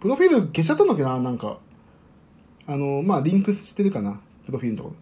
[0.00, 1.58] プロフィール消しちゃったんだっけな、なんか。
[2.66, 4.20] あの、まあ、リンクしてるかな。
[4.46, 5.01] プロフィールのところ。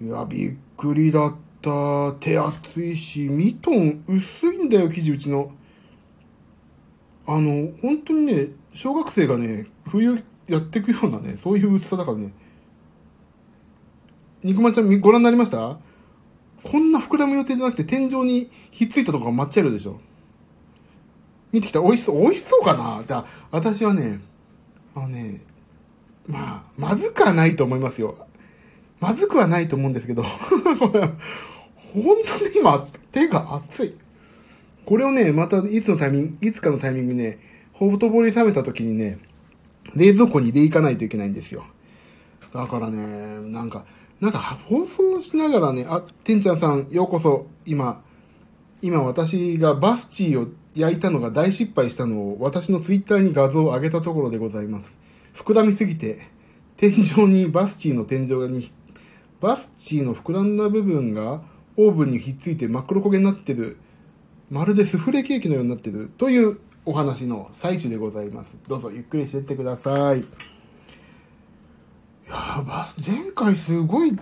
[0.00, 1.36] いや、びっくりだった。
[2.20, 5.50] 手厚いし、ミトン薄いんだよ、生地うちの。
[7.26, 12.30] あの、本当にね、小学生がね、冬やってくようなね、そういう薄さだからね。
[14.44, 15.78] 肉まんちゃんご覧になりました？
[16.62, 19.98] こんな膨らむ予定じゃなくて天井にひっついたとこが抹茶色でしょ
[21.50, 23.02] 見てきた美味しそう、美味しそうかな？
[23.04, 24.20] だ私はね、
[24.94, 25.40] あのね、
[26.28, 28.28] まあ、まずくはないと思いますよ。
[29.00, 30.28] まずくはないと思うんですけど、こ
[30.92, 31.00] れ、
[31.92, 33.94] 本当に今、手が熱い。
[34.84, 37.38] これをね、またいつのタイミング、いつかのタイミングね、
[37.72, 39.18] ほぼとぼり冷めた時にね、
[39.94, 41.64] 冷蔵庫に入れいかないといけないんですよ。
[42.52, 43.84] だからね、なんか、
[44.20, 48.02] なんか放送しながらね、あ、てんちゃんさん、ようこそ、今、
[48.80, 54.96] 今私がバスチーを焼いたのが大失敗したのを私のツイッターに画像を上げたところでございます。
[55.34, 56.18] 膨らみすぎて、
[56.76, 58.70] 天井にバスチーの天井に、
[59.40, 61.42] バスチーの膨らんだ部分が
[61.76, 63.76] オーブンにひっついて真っ黒焦げになってる、
[64.50, 68.56] まるでスフレケーキのようになってるというお話の最中でございます。
[68.68, 70.20] どうぞゆっくりしてってください。
[70.20, 70.24] い
[72.28, 74.16] やば、前回すごい、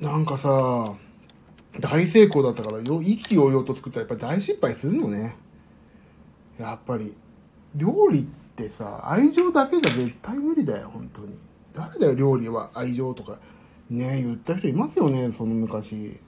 [0.00, 0.94] なんかさ、
[1.80, 5.36] 大成功だったから、よ、意気揚々と作ったらやっぱり大失敗するのね。
[6.58, 7.14] やっぱり、
[7.74, 8.22] 料理っ
[8.56, 11.36] てさ、愛情だけじゃ絶対無理だよ、本当に。
[11.72, 13.38] 誰だよ、料理は愛情とか。
[13.90, 16.18] ね言った人いますよね、その昔。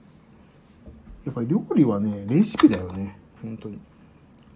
[1.25, 3.17] やっぱり料理はね、レシピだよね。
[3.41, 3.79] 本当に。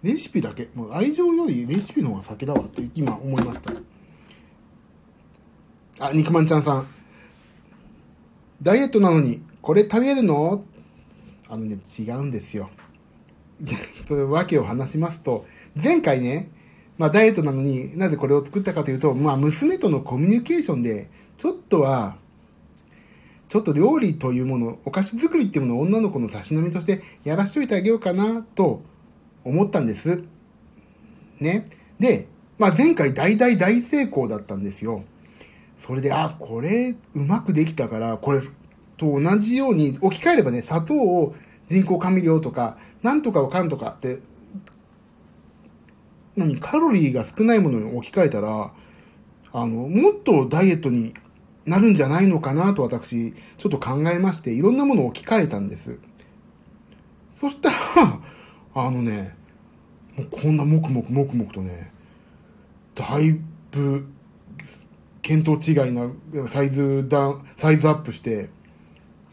[0.02, 0.68] レシピだけ。
[0.74, 3.72] もう愛情よりレシピの方が先だわって今思いました。
[5.98, 6.86] あ、肉まんちゃんさん。
[8.62, 10.64] ダイエットなのに、これ食べるの？
[11.48, 12.70] あのね、違うんですよ。
[14.06, 15.46] それわけを話しますと、
[15.80, 16.50] 前回ね、
[16.98, 22.16] まあダイエットなのになぜこれを作ったかというと、まあ娘とのコミュニケーションで、ちょっとは、
[23.48, 28.82] ちょっと料理というもの、お菓子作りっていうものを女の子のたしなみとしてやらしといてあげようかなと
[29.44, 30.24] 思ったんです。
[31.38, 31.64] ね。
[32.00, 32.26] で、
[32.58, 35.04] まあ前回大大大成功だったんですよ。
[35.78, 38.40] それで、あ、これうまくできたから、これ
[38.96, 41.34] と同じように置き換えればね、砂糖を
[41.66, 44.20] 人工甘味料とか、なんとかをかんとかって、
[46.34, 48.72] 何、カロリーが少ないものに置き換えたら、
[49.52, 51.14] あの、もっとダイエットに
[51.66, 55.98] なるんじゃないのかなと私、ちょっと考えまして、いろんなものを置き換えたんです。
[57.36, 57.76] そしたら、
[58.74, 59.36] あのね、
[60.16, 61.92] もうこんなもくもくもくもくとね、
[62.94, 63.38] だい
[63.72, 64.06] ぶ、
[65.22, 66.08] 見当違いな
[66.46, 68.48] サイズダウン、サイズアップして、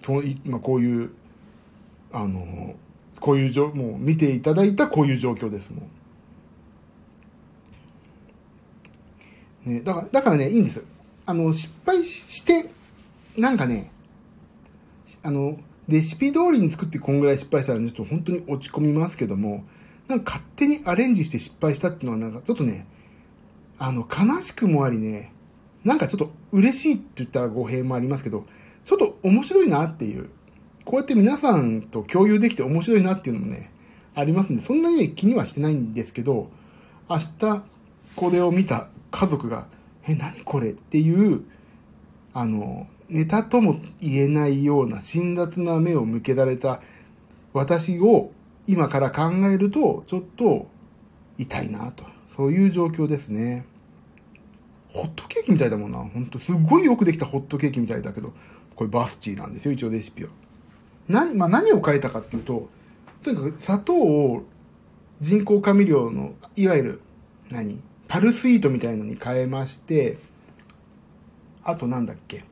[0.01, 1.11] その今こういう、
[2.11, 2.75] あの、
[3.19, 5.87] こういう状、もう見ていただいたこういう状況ですも
[9.67, 9.75] ん。
[9.75, 10.83] ね、だから、だからね、いいんです。
[11.25, 12.69] あの、失敗して、
[13.37, 13.91] なんかね、
[15.23, 15.57] あの、
[15.87, 19.63] レシピ通りに作ってこんぐらい失敗したら、ちょっと本当に落ち込みますけども、
[20.07, 22.87] なんか勝手にアレンジして失敗したっていうのはなんかちょっとね、
[23.79, 25.33] あの、悲しくもありね、
[25.83, 28.45] なんかちょっと嬉しいって言ったら語弊もありますけど、
[28.83, 30.29] ちょっと面白いなっていう、
[30.85, 33.71] こうやって皆さんと共有できて面白いなっていうのもね、
[34.15, 36.49] ありますんで、そんなに気にはしてないんですけど、
[37.09, 37.63] 明日
[38.15, 39.67] これを見た家族が、
[40.07, 40.71] え、何これ？
[40.71, 41.43] っていう、
[42.33, 46.81] あの、ネタとも言えないような辛辣な目を向けられた
[47.53, 48.31] 私を
[48.67, 50.67] 今から考えると、ちょっと
[51.37, 52.03] 痛いなと。
[52.35, 53.65] そういう状況ですね。
[54.89, 55.99] ホットケーキみたいだもんな。
[55.99, 58.33] ほんと、すっごいよくできたホットケーキみたいだけど、
[58.75, 60.29] これバスチーなんですよ、一応レシピは。
[61.07, 62.69] 何、まあ何を変えたかっていうと、
[63.21, 64.43] とにかく砂糖を
[65.19, 67.01] 人工甘味料の、いわゆる、
[67.51, 67.81] 何？
[68.13, 70.19] パルスイートみたいのに変えまして、
[71.63, 72.43] あとなんだっけ？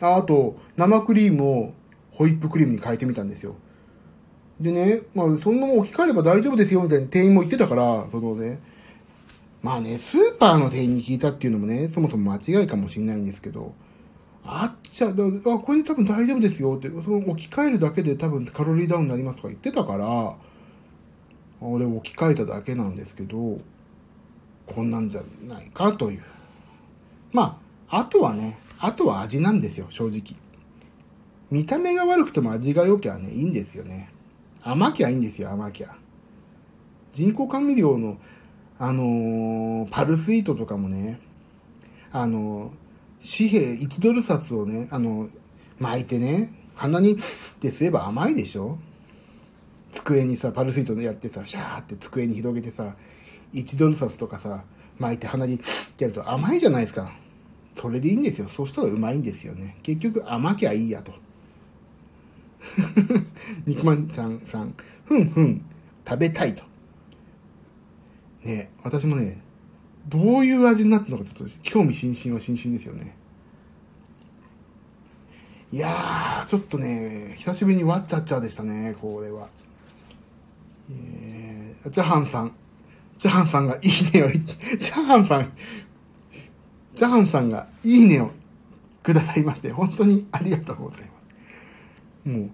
[0.00, 1.74] ああと、生クリームを
[2.10, 3.56] ホイップクリームに変えてみたんですよ。
[4.58, 8.58] でね、まあ、そのまま置き換えれば大丈夫ですよ、みたいな店員も言ってたから、そのね、
[9.60, 13.74] まあね、スーパーの店員に聞いたっていうのもね、そもそも間違いかもしれないんですけど、
[14.42, 20.36] あっちゃ、あ、これ多分大丈夫ですよって、その置き換えるだけで多分カロリーダウンになりますとか言ってたから、
[21.60, 23.58] 俺置き換えただけなんですけど、
[24.72, 26.22] こんなんじゃないかという。
[27.32, 30.36] まあ、あとはね、あとは味なんですよ、正直。
[31.50, 34.10] 見た目が悪くても味が良きゃね、いいんですよね。
[34.62, 35.96] 甘きゃいいんですよ、甘きゃ。
[37.12, 38.18] 人工甘味料の、
[38.78, 41.20] あのー、パルスイートとかもね、
[42.12, 45.30] あのー、紙幣1ドル札をね、あのー、
[45.80, 47.16] 巻いてね、鼻にっ
[47.60, 48.78] てすれば甘いでしょ
[49.90, 52.94] 机にさ、パルスイートでやってさ、シャーって机に広げてさ、
[53.52, 54.64] 1ドル札とかさ、
[54.98, 55.60] 巻いて鼻に
[55.98, 57.12] やると甘いじゃないですか。
[57.74, 58.48] それでいいんですよ。
[58.48, 59.76] そうしたらうまいんですよね。
[59.82, 61.12] 結局甘きゃいいやと。
[63.66, 65.64] 肉まんちゃんさん、ふんふん、
[66.06, 66.62] 食べたいと。
[68.42, 69.40] ね私もね、
[70.08, 73.16] どういう味になってるのかちょっと興味津々は津々ですよね。
[75.72, 79.48] いやー、ちょっとね、久しぶりにワッチャッチャーでしたね、これは。
[80.90, 82.52] えー、ジャハンさん。
[83.20, 85.52] ジャハンさんがいいねを、ジャハンさん、
[86.94, 88.30] ジャハンさんがいいねを
[89.02, 91.06] くださいまして、本当にありがとうございま
[92.24, 92.28] す。
[92.30, 92.50] も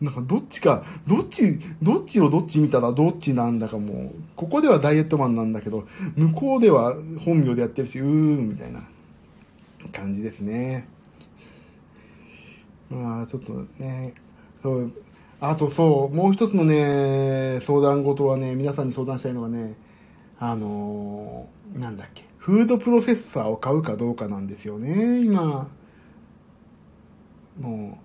[0.00, 5.86] う、なんかどっちか、どっち、どっちをどっち見たらどっちなんだかもう、ここではダイエットマンなんだけど、
[6.16, 8.80] 向こうでは本名でやってるし、うーん、みたいな
[9.92, 10.88] 感じですね。
[12.90, 14.14] まあ、ちょっとね、
[14.64, 14.92] そう、
[15.38, 19.76] あとそう、もう一つのね、相談事はね、皆さんに相談したいのがね、
[20.44, 25.68] あのー、なんだっけ、フードプロセッサーを買うかどうかなんですよね、今。
[27.60, 28.00] も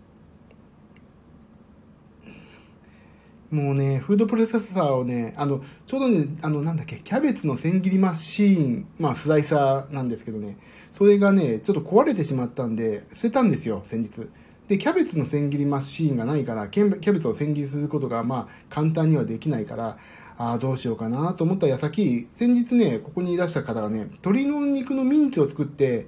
[3.52, 10.58] う、もうね、フードプロセッサーをね、あの、ちょうどね、あの、なんだっけ、キャベツの千切りマシーン、まあ、スライサーなんですけどね、
[10.94, 14.30] それがね、ちょっと壊れてしまったんで、捨てたんですよ、先日。
[14.68, 19.98] で、キャベツの千切りマシーンがないから、キャベツを千切りすることが、まあ、簡単にはできないから、
[20.38, 26.08] ああ、どうしようかなと思った矢先、先日ね、ここにいらした方がね、鶏の肉のミンチを作って、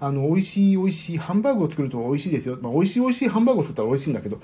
[0.00, 2.58] あの、美味しい美味しいハンバーグを作ると美味しいですよ。
[2.60, 4.40] まあ、美味しい美味しいハンバーグを作ったら美味しいんだけど、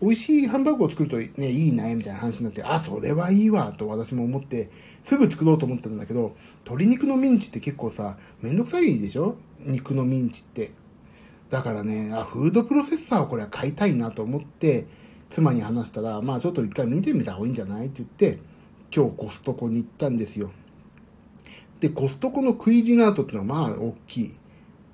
[0.00, 4.68] 美味しいハンバーグを作るとね、いいね、みたいな話になって、あ、それはいいわ、と私も思って、
[5.04, 9.36] すぐ作ろうと思ったんだけど、鶏肉のミンチって結構さ、めんどくさいでしょ？
[9.60, 10.72] 肉のミンチって。
[11.50, 14.86] だからね、あ、フードプロセッサーをこれは買いたいなと思って、
[15.30, 17.86] 妻に話したら、まあちょっと一回見てみた方がいいんじゃない？
[17.86, 18.38] って言って、
[18.94, 20.50] 今日コストコに行ったんですよ。
[21.80, 24.34] で、コストコのクイジナートっていうのはまあ大きい。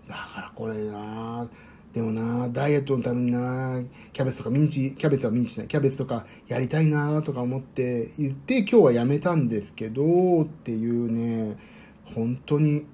[0.09, 1.49] だからこれな。
[1.93, 3.81] でもな、ダイエットのためにな、
[4.13, 11.57] キャベツとかミンチ、キャベツはミンチじゃない、キャベツとかやりたいなとか思って言って、今日はやめたんですけど、っていうね、
[12.05, 12.87] 本当に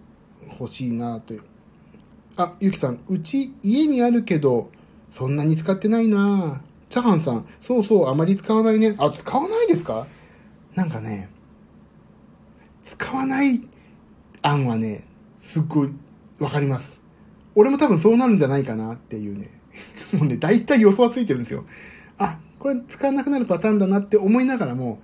[0.58, 1.42] 欲しいなという。
[2.36, 4.70] あ、ゆきさん、うち家にあるけど、
[5.12, 8.94] そんなに使ってないなチャハンさん、そうそう、あまり使わないね。
[8.98, 10.06] あ、使わないですか？
[10.74, 11.28] なんかね、
[12.82, 13.62] 使わない
[14.42, 15.04] 案はね、
[15.40, 15.90] すっごい
[16.38, 17.00] わかります。
[17.54, 19.48] 俺も多分そうなるんじゃないかなっていうね。
[20.12, 21.64] もうね、大体予想はついてるんですよ。
[22.18, 25.00] あ、これ使わなくなるパターンだなって思いながらも、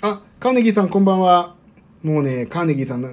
[0.00, 1.56] あ、カーネギーさんこんばんは。
[2.02, 3.12] もうね、カーネギーさんの、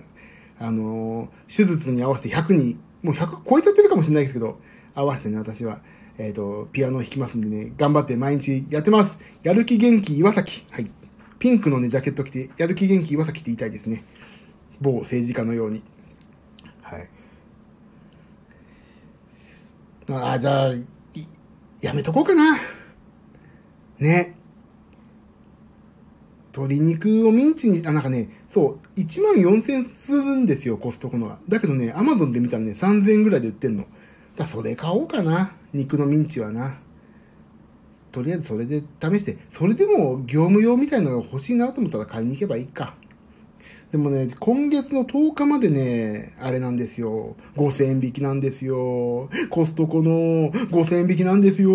[0.59, 4.59] あのー手術に合わせて100に、もう100超えちゃってるかもしれないですけど、
[4.93, 5.81] 合わせてね、私は、
[6.17, 9.19] えっ、と、ピアノを弾きますんでね、頑張って毎日やってます。
[9.41, 10.65] やる気元気岩崎。
[10.69, 10.91] はい。
[11.39, 14.03] ピンクのね、ジャケット着て、やる気元気岩崎って言いたいですね。
[14.81, 15.83] 某政治家のように。
[16.81, 17.09] はい。
[20.09, 20.73] ああ、じゃあ、
[21.81, 22.57] やめとこうかな。
[23.99, 24.35] ね。
[26.51, 31.39] 鶏肉をミンチに、あ、なんかね、そう、1万4000するんですよ、コストコのは。
[31.47, 33.85] だけどね、アマゾンで見たらね、3000円ぐらいで売ってんの。
[34.35, 35.53] だそれ買おうかな。
[35.73, 36.79] 肉のミンチはな。
[38.19, 42.95] とりあえずそれで試して、それでも業務用みたいなのが欲しいなと思ったら買いに行けばいいか。
[43.93, 47.37] でもね、今月の10日までね、あれなんですよ。
[47.55, 49.29] 5000円引きなんですよ。
[49.49, 51.71] コストコの5000円引きなんですよ。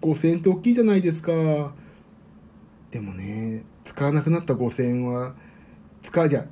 [0.00, 1.74] 5000円って大きいじゃないですか。
[2.90, 5.34] でもね、使わなくなった5000円は、
[6.00, 6.46] 使うじゃ、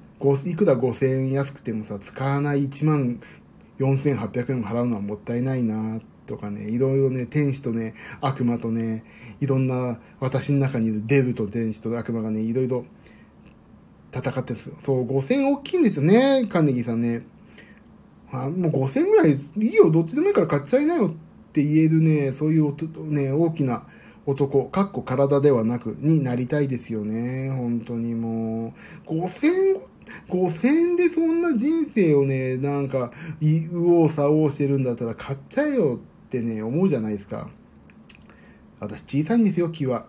[0.44, 3.18] いくら5000円安くてもさ、使わない1万
[3.78, 9.03] 4800円も払うのはもったいないなってとかね、いろいろね、天使とね、悪魔とね、
[9.41, 12.85] いろんな私の中にいるデブと天使と悪魔がね、いろいろ
[14.14, 14.76] 戦ってるんですよ。
[14.81, 17.26] そう、5000大きいんですよね、カーネギーさんね。
[18.31, 21.12] あもう5000ぐらいいいよ、どっちでもいいから買っちゃいなよっ
[21.53, 22.72] て言えるね、そういう
[23.11, 23.83] ね、大きな
[24.24, 27.51] 男、かっこ体ではなく、になりたいですよね。
[27.51, 28.72] 本当にも
[29.09, 29.11] う。
[29.11, 29.81] 5000、
[30.28, 33.11] 5000でそんな人生をね、なんか、
[33.41, 35.99] 右往左往してるんだったら買っちゃえよ
[36.31, 37.51] ってね、思うじゃないですか。
[38.78, 40.07] 私小さいんですよ、気は。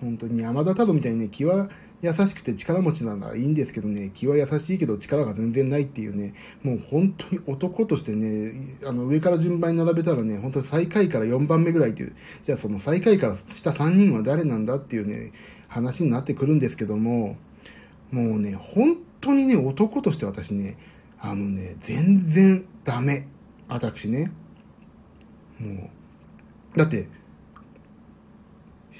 [0.00, 1.68] 本当に山田太郎みたいにね、気は
[2.00, 6.32] 優しくて力持ちならいいんですけどね、気は優しいけど力が全然ないっていうね、
[6.62, 8.54] もう本当に男としてね、
[8.86, 15.32] あの上から順番に並べたらね、本当に最下位から4番目ぐらいっていう、じゃあその最下位から下3人は誰なんだっていうね、
[15.68, 17.36] 話になってくるんですけども、
[18.10, 20.78] もうね、本当にね、男として私ね、
[21.20, 23.28] あのね、全然ダメ。
[23.68, 24.32] 私ね。
[25.62, 25.90] も
[26.74, 27.08] う、だって、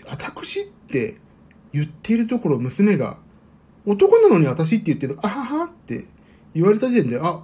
[0.06, 1.16] 私って
[1.72, 3.18] 言っているところ娘が、
[3.84, 6.04] 男なのに私って言ってる、あははって
[6.54, 7.42] 言われた時点で、あ、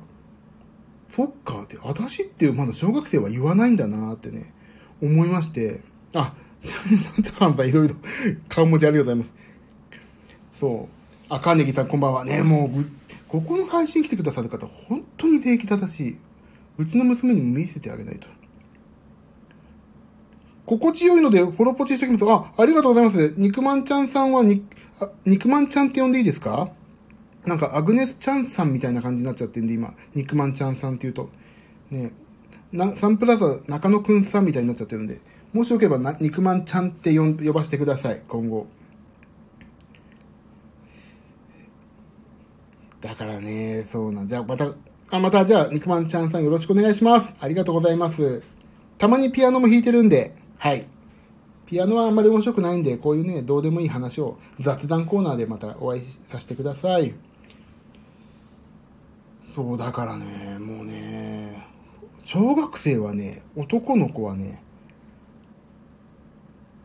[1.10, 4.52] そっかって、私ってまだ小学生は言わないんだなってね、
[5.02, 5.80] 思いまして、
[6.14, 7.94] あ、チャハンさんいろいろ
[8.48, 9.34] 顔文字ありがとうございます。
[10.52, 10.98] そう。
[11.28, 12.24] あ、カーネギさんこんばんは。
[12.24, 12.84] ね、もう、
[13.28, 16.16] ここの配信来てくださる方、本当に礼儀正しい。
[16.78, 18.28] うちの娘にも見せてあげないと。
[20.76, 22.30] 心地よいのでフォローポチしておきます。
[22.30, 23.34] あ、ありがとうございます。
[23.38, 24.64] 肉まんちゃんさんはに、
[25.00, 26.70] あ、肉まんちゃんって呼んでいいですか？
[27.46, 29.94] なんか、アグネスちゃんさんみたいな感じになっちゃってんで、今。
[30.14, 31.30] 肉まんちゃんさんって言うと。
[31.90, 32.12] ね
[32.70, 35.20] な、サンプラザ中野くんさんみたいになっちゃってるんで、
[35.54, 38.66] もしよければな、肉まんちゃんって呼呼ばせてください、今後。
[43.00, 44.26] だからね、そうなん。
[44.26, 44.74] じゃあ、また、
[45.10, 47.34] あ、また、じゃあ、肉まんちゃんさんよろしくお願いします。
[47.40, 48.42] ありがとうございます。
[48.98, 50.86] たまにピアノも弾いてるんで、はい。
[51.66, 57.14] ピアノはあんまり面白くないんで、こういうね、どうでもいい話を雑談コーナーでまたお会いさせてください。
[59.54, 61.66] そう、だからね、もうね、
[62.24, 64.62] 小学生はね、男の子はね、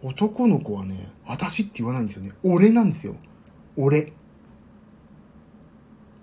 [0.03, 2.33] 男の子はね、私って言わないんですよね。
[2.43, 3.15] 俺なんですよ。
[3.77, 4.11] 俺。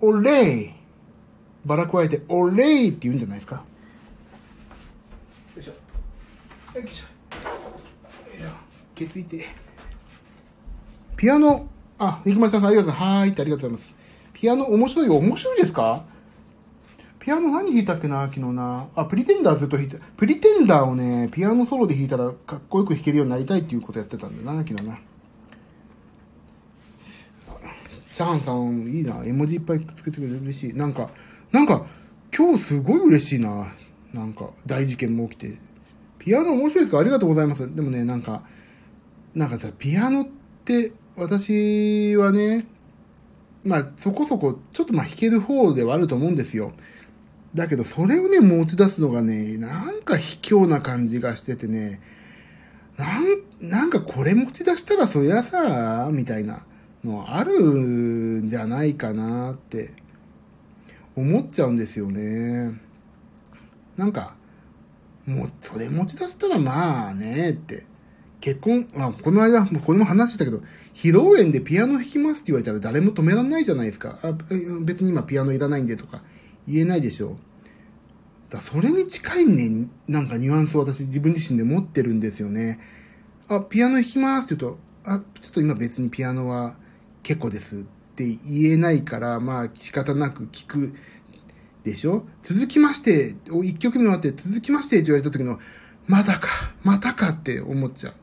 [0.01, 0.71] オレイ
[1.65, 3.63] バラ加えて、オレイって言うんじゃないですか。
[5.55, 5.71] よいしょ。
[6.79, 7.10] よいしょ。
[9.05, 9.45] ケツいて。
[11.17, 13.13] ピアノ、あ、肉丸さんありがとうございます。
[13.13, 13.95] はーいってありがとうございます。
[14.33, 15.15] ピアノ面白いよ。
[15.17, 16.03] 面白いですか？
[17.19, 18.87] ピアノ何弾いたっけな昨日な。
[18.95, 24.97] あ、プリテンダーずっと弾いて、プリテンダーをね、ピアノソロで弾いたらかっこよく弾けるようになりたいっていうことやってたんだな、昨日な。
[28.11, 29.23] シャハンさん、いいな。
[29.23, 30.73] 絵文字いっぱいつけてくれて嬉しい。
[30.73, 31.11] なんか、
[31.51, 31.85] なんか、
[32.35, 33.67] 今日すごい嬉しいな。
[34.13, 35.57] なんか、大事件も起きて。
[36.17, 36.99] ピアノ面白いですか？
[36.99, 37.73] ありがとうございます。
[37.73, 38.43] でもね、なんか、
[39.33, 40.27] なんかさ、ピアノっ
[40.65, 42.67] て、私はね、
[43.63, 46.73] まあ、そこそこ、ちょっとまあ弾ける方ではあると思うんですよ。
[47.55, 52.01] だけど、それをね、持ち出すのがね、なんか卑怯な感じがしててね、
[52.97, 56.65] なん、なんかこれ持ち出したらそりゃさ、みたいな
[57.03, 57.59] のある
[58.41, 59.93] んじゃないかなって
[61.15, 62.79] 思っちゃうんですよね。
[63.97, 64.35] なんか、
[65.25, 67.90] もう、それ持ち出したらまあね、って。
[68.41, 70.61] 結婚、あ、この間、これも話したけど、
[70.93, 74.19] 披露宴でピアノ弾きますって言われたら誰も止められないじゃないですか。
[74.23, 74.33] あ
[74.81, 76.21] 別に今ピアノいらないんでとか
[76.67, 77.37] 言えないでしょ。
[78.49, 82.79] だそれに近いね、なんかニュアンスを私自分自身で持ってるんですよね。
[83.47, 86.75] あ、ピアノ弾きますって言うと、あ、ちょっと今別にピアノは
[87.23, 87.79] 結構ですっ
[88.15, 90.93] て言えないから、まあ仕方なく聞く
[91.83, 95.59] でしょ続きまして、一曲目終わって続きましてって言われた時の、
[96.07, 98.13] またか、またかって思っちゃう。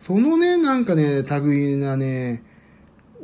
[0.00, 2.42] そのね、なんかね、類なね、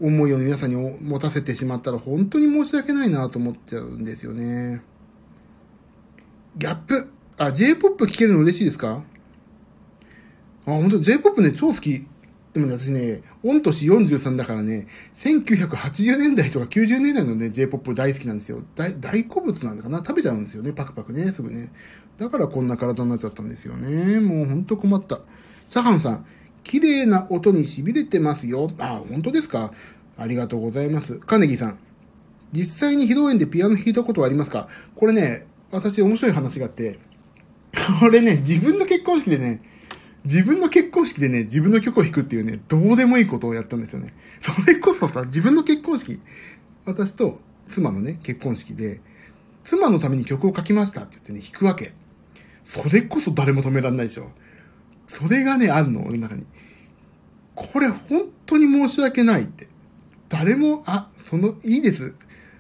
[0.01, 4.83] 思いを皆さんに持たせてしまったら本当に申し訳ないなと思っちゃうんですよね。
[6.57, 7.11] ギャップ。
[7.37, 9.03] あ、J-POP 聴けるの嬉しいですか？
[10.66, 12.07] あ、本当 J-POP ね、超好き。
[12.53, 18.62] でもね、私ね、御年43だからね、1980年代とか90年代のね、J-POP 大好きなんですよ。
[18.77, 19.99] 大、大好物なんだかな？
[19.99, 21.72] 食べちゃうんですよね、パクパクね、すぐね。
[22.16, 24.20] だからこんな体になっちゃったんですよね。
[24.20, 25.20] もうほんと困った。
[25.70, 26.27] チャハンさん、
[26.64, 28.68] 綺麗な音に痺れてますよ。
[28.78, 29.72] あ、本当ですか？
[30.16, 31.18] ありがとうございます。
[31.18, 31.78] カネギーさん、
[32.52, 34.68] 実際に披露宴でピアノ弾いたことはありますか？
[34.96, 36.98] これね、私面白い話があって、
[38.00, 39.60] これね、自分の結婚式でね、
[40.24, 44.14] 自分の結婚式でね、自分の曲を弾くっていうね、どうでもいいことをやったんですよね。
[44.40, 46.20] それこそさ、自分の結婚式、
[46.86, 49.00] 私と妻のね、結婚式で、
[49.64, 51.92] 妻のために曲を書きましたって言ってね、弾くわけ。
[52.62, 54.30] それこそ誰も止めらんないでしょ。
[55.14, 56.44] それがね、あるの、俺の中に。
[57.54, 59.68] これ本当に申し訳ないって。
[60.28, 62.14] 誰も、あ、その、いいです。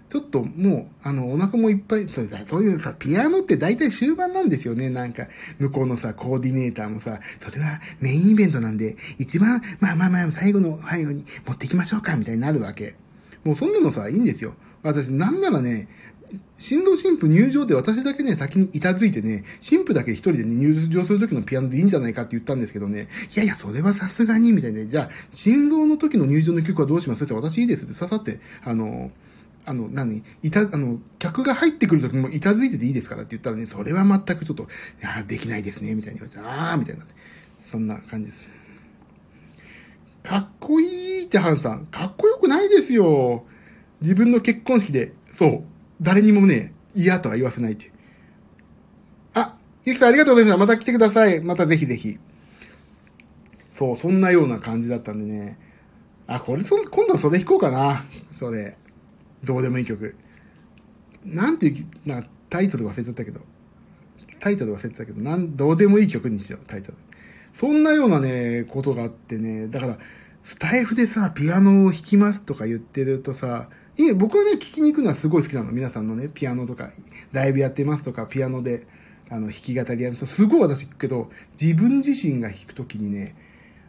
[0.08, 4.88] ちょっともう、あの、お腹もいっぱい、そうそういうさ、ピアノって大体終盤なんですよね。
[4.88, 5.26] なんか、
[5.58, 12.94] 向こうのさ、コーディネーターもさ、それはメインイベントなんで、一番、まあまあまあ、最後の最後に持っていきましょうか、みたいになるわけ。
[13.42, 14.54] もうそんなのさ、いいんですよ。
[14.84, 15.88] 私、なんならね、
[16.58, 27.24] 新郎新婦入場で私だけね、先にいたずいてね、新婦だけ一人でね、入場する時のピアノでいいんじゃないかって言ったんですけどね、いやいや、それはさすがに、みたいな、ねじゃあ、新郎の時の入場の曲はどうします？
[27.24, 29.10] って私いいですってささって、あの、
[29.66, 30.22] あの、何？
[30.42, 34.66] いた、あの、客が入ってくるときもいたずいてていいですからって言ったらね、それは全くちょっと、い
[35.00, 37.04] や、できないですね、みたいに言われて、あー、みたいな。
[37.70, 38.46] そんな感じです。
[40.22, 41.86] かっこいいってハンさん。
[41.86, 43.44] かっこよくないですよ。
[44.00, 45.64] 自分の結婚式で、そう、
[46.00, 47.92] 誰にもね、嫌とは言わせないっていう。
[49.34, 50.58] あ、ゆきさんありがとうございました。
[50.58, 51.40] また来てください。
[51.42, 52.18] またぜひぜひ。
[53.74, 55.58] そう、そんなような感じだったんでね。
[56.26, 58.04] あ、これそ、今度はそれ弾こうかな。
[58.38, 58.76] それ。
[59.42, 60.14] どうでもいい曲。
[61.24, 63.40] なんていう、なタイトル忘れちゃったけど。
[64.40, 66.98] タイトル忘れてたけど、なん、どうでもいい曲にしよう、タイトル。
[67.52, 69.98] そんなようなね、ことがあってね、だから、
[70.44, 75.70] スタイフでさ、ピアノを弾きますとか言ってるとさ、いえ、僕はね、聞きに行くのはすごい好きなの。
[75.70, 76.90] 皆さんのね、ピアノとか、
[77.32, 78.86] ライブやってますとか、ピアノで、
[79.30, 81.30] あの、弾き語りやると、すごい私聞くけど、
[81.60, 83.36] 自分自身が弾くときにね、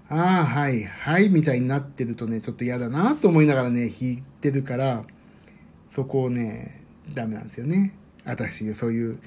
[0.08, 5.03] ああ、はい、はい、みたいになってるとね、ちょっと嫌だなと思いながらね、弾いてるから、
[5.89, 6.84] そこをね、
[7.16, 7.95] ダメなんですよね。
[8.26, 9.18] 私、そういう、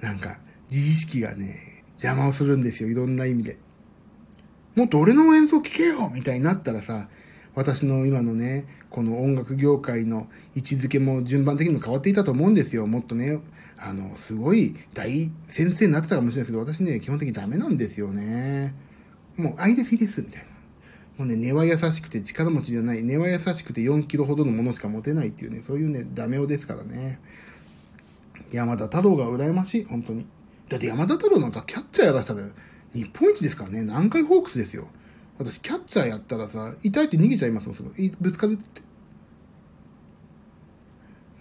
[0.00, 0.38] なんか、
[0.70, 2.88] 自意識がね、邪魔をするんですよ。
[2.88, 3.58] いろんな意味で。
[4.74, 7.08] もっと俺の演奏聴けよみたいになったらさ、
[7.54, 12.86] 私の今のね、この音楽業界の位置づけも順番的にも変わっていたと思うんですよ。
[12.86, 13.40] もっとね、
[13.78, 18.74] あの、すごい大先生になってたかもしれないですけど、私ね、基本的にダメなんですよね。
[19.36, 20.48] もう、あ、いいです、いいです、みたいな。
[21.16, 27.18] もうね、根は優しくて力持ちじゃない、根は優しくて4キロほどのものしか持てないっていうね、そういうね、ダメ男ですからね。
[28.50, 30.26] 山田太郎が羨ましい、本当に。
[30.68, 32.46] だって山田太郎なんかキャッチャーやらせたら
[32.92, 34.86] 日本一ですからね、南海ホークスですよ。
[35.44, 37.92] 私、キャッチャーやったらさ、痛いって逃げちゃいますもん、すぐ。
[38.20, 38.82] ぶつかるって。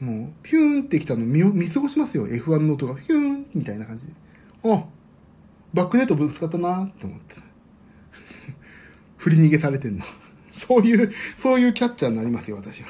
[0.04, 2.28] もう、ピューンってきたの見見過ごしますよ。
[2.28, 4.14] F1 の音が、ピューンみたいな感じで。
[4.64, 4.86] あ、
[5.74, 7.36] バックネットぶつかったなって思って。
[9.18, 10.04] 振り逃げされてんの。
[10.56, 12.90] そういう、そういうキャッチャーになりますよ、私は。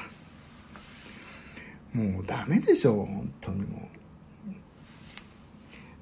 [1.92, 3.91] もうダメでしょ、本当にもう。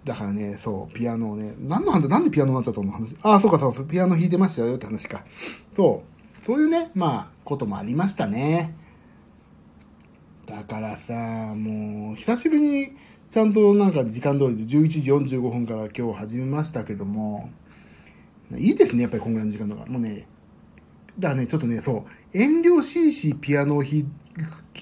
[0.05, 2.91] だからね、そう、ピアノをね、何の話、なんでピアノになっちゃったの？
[2.91, 3.17] 話。
[3.23, 5.25] あ、そうかそうか、ピアノ弾いてましたよって話か。
[5.77, 6.03] そ
[6.43, 8.75] う、そういうね、まあ、こともありましたね。
[10.47, 11.15] だからさ、
[11.55, 12.93] もう、久しぶりに、
[13.29, 17.51] ちゃんとなんか時間通りで11時45分から今日始めましたけども、
[18.57, 19.85] いいですね、やっぱりこんぐらいの時間とか。
[19.87, 20.27] もうね、
[21.19, 24.05] だからね、ちょっとね、そう、遠慮しいしピアノを弾い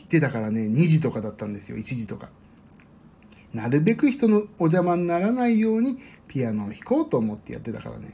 [0.09, 2.31] てたからね、2時とかだったんですよ、1時とか。
[3.53, 8.13] なるべく人のお邪魔にならないようにピアノを弾こうと思ってやってたからね。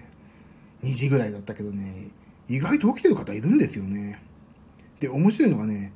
[0.82, 2.09] 2時ぐらいだったけどね、
[2.49, 4.22] 意外と起きてる方いるんですよね。
[5.01, 5.93] で、面白いのがね、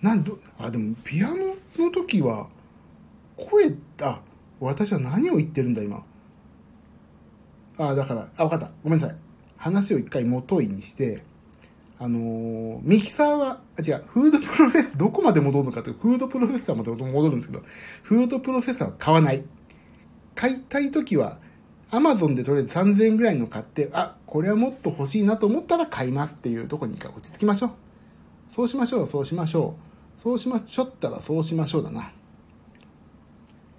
[0.00, 2.48] なんど、あ、でもピアノの時は、
[3.36, 4.20] 声、あ、
[4.60, 6.04] 私は何を言ってるんだ今。
[7.78, 8.70] あ、だから、あ、わかった。
[8.82, 9.16] ごめんなさい。
[9.56, 11.24] 話を一回元いにして、
[12.02, 17.62] あのー、ミキサーは、あ、違う、フードプロセス、どこまで戻るのかというフードプロセッサーまで戻るんですけど、
[18.02, 19.44] フードプロセッサーは買わない。
[20.34, 21.38] 買いたいときは、
[21.92, 27.70] アマゾンでとりあえず3000円ぐらいの買って、あ、これはもっと欲しいなと思ったら買いますっていうとこに一回落ち着きましょう。
[28.50, 29.76] そうしましょう、そうしましょ
[30.18, 30.20] う。
[30.20, 32.10] そうしましょったらそうしましょうだな。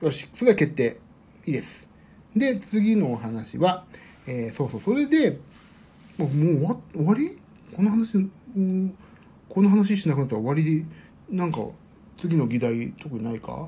[0.02, 1.02] よし、それは決定。
[1.46, 1.86] いいです。
[2.34, 3.84] で、次のお話は、
[4.28, 5.40] えー、そうそう、それで、
[6.18, 7.43] もうもう終わり？
[7.76, 8.14] この話、
[9.50, 10.86] この話しなくなったら終わりで、
[11.30, 11.60] なんか、
[12.18, 13.68] 次の議題特にないか？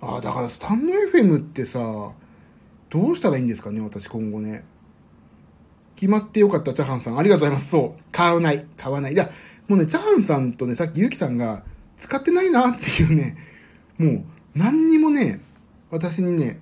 [0.00, 2.12] ああ、だからスタンド FM ってさ、
[2.90, 4.64] どうしたらいいんですかね、私今後ね。
[5.96, 7.18] 決まってよかった、チャハンさん。
[7.18, 7.70] ありがとうございます。
[7.70, 8.02] そう。
[8.12, 8.66] 買わない。
[8.76, 9.12] 買わない。
[9.12, 9.30] いや、
[9.68, 11.62] もうね、チャハンさんとね、さっきゆきさんが、
[11.96, 13.36] 使ってないなっていうね、
[13.96, 14.24] もう、
[14.54, 15.40] 何にもね、
[15.90, 16.60] 私にね、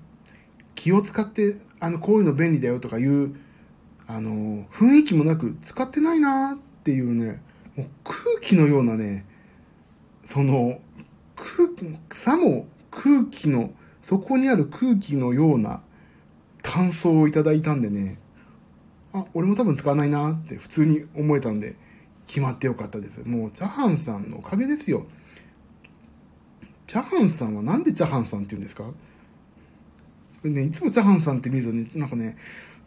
[0.74, 3.34] 気を使って、あの、こういうの便利だよとかいう、
[4.14, 7.40] あの、雰囲気もなく、使ってないなっていうね、
[7.76, 9.24] もう空気のようなね、
[10.24, 10.80] その、
[11.34, 15.80] 空気、さも空気の、そこにある空気のような
[16.62, 18.18] 感想をいただいたんでね、
[19.14, 21.76] あ、俺も多分使わないなって普通に思えたんで、
[22.26, 23.20] 決まってよかったです。
[23.24, 25.06] もう、チャハンさんのおかげですよ。
[26.86, 28.84] チャハンさんはなんでチャハンさんって言うんですか？
[30.44, 32.36] ね、いつもチャハンさんって見るとね、なんかね、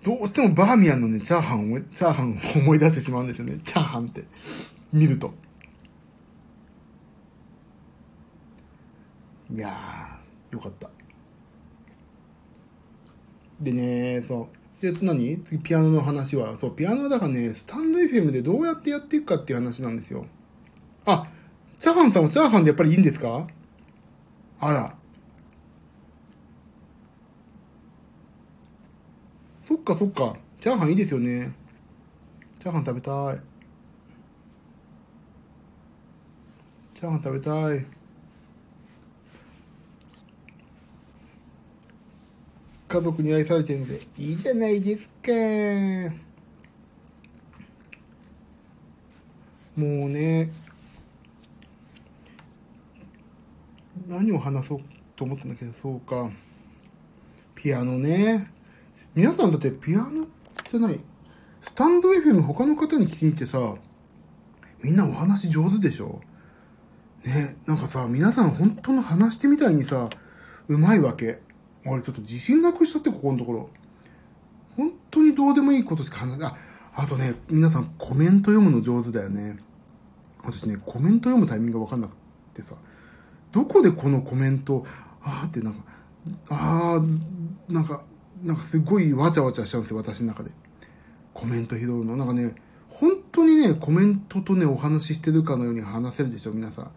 [0.06, 3.60] どうしてもバーミヤンのね、チャーハンを、チャーハンを思い出してしまうんですよね。
[3.64, 4.24] チャーハンって。
[4.94, 5.34] 見ると。
[9.52, 10.92] いやー、よかった。
[13.60, 14.48] でね、そ
[14.80, 14.82] う。
[14.82, 15.40] で、何？
[15.40, 20.26] 次、ピアノの話は、そう、ピアノだからね、スタンド FM でどうやってやっていくかっていう話なんですよ。
[21.06, 21.28] あ、
[21.80, 23.48] チャーハンさんはチャーハンでやっぱりいいんですか？
[24.60, 24.96] あら。
[29.68, 30.36] そっかそっか。
[30.60, 31.52] チャーハンいいですよね。
[32.60, 33.38] チャーハン食べたい。
[36.94, 37.86] チャーハン食べたい。
[42.88, 45.32] 家族に愛されてるんで、いいじゃないですか。
[49.76, 50.54] もうね、
[54.08, 54.80] 何を話そう
[55.16, 56.30] と思ったんだけど、そうか。
[57.56, 58.55] ピアノね。
[59.16, 60.28] 皆さんだってピアノ
[60.70, 61.00] じゃない。
[61.62, 63.76] スタンド FM 他の方に聞きに行ってさ、
[64.84, 66.20] みんなお話上手でしょ
[67.24, 70.10] ね、なんかさ、皆さん本当の話してみたいにさ、
[70.68, 71.40] うまいわけ。
[71.86, 73.70] 俺ちょっと自信なくしちゃって、ここのところ。
[74.76, 76.58] 本当にどうでもいいことしか話あ、
[76.94, 79.58] あとね、皆さんコメント読むの上手だよね。
[80.44, 82.12] 私ね、コメント読むタイミングがわかんなく
[82.54, 82.76] てさ、
[83.54, 84.86] どこでこのコメント、
[85.24, 85.84] あーってなんか、
[86.50, 88.04] あー、なんか、
[88.46, 90.52] なんかすごいわちゃわちゃしちゃうんですよ、私の中で。
[91.34, 92.16] コメント拾うの。
[92.16, 92.56] なんかね、
[92.88, 96.92] 本当にね、コメントとね、お話ししてるかのように話せるでしょ、皆さん。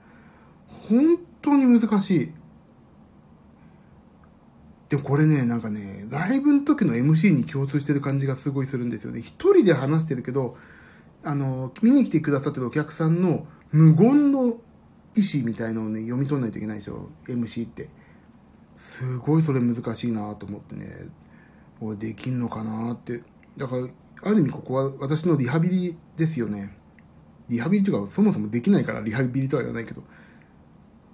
[0.89, 2.33] 本当に難しい。
[4.91, 9.21] でもこれね、なんかね、ライブの時の MC に共通してる感じがすごいするんですよね。
[9.21, 10.57] 一人で話してるけど、
[11.25, 17.89] あの、見に来てくださってるお客さんの無言の意思みたいのをね、読み取らないといけないでしょ、MC って。
[18.77, 21.09] すごいそれ難しいなと思ってね、
[21.81, 23.23] 俺できんのかなって。
[23.57, 23.89] だから、
[24.23, 26.77] ある意味ここは私のリハビリですよね。
[27.49, 30.03] リハビリというか、そもそもできないからリハビリとは言わないけど。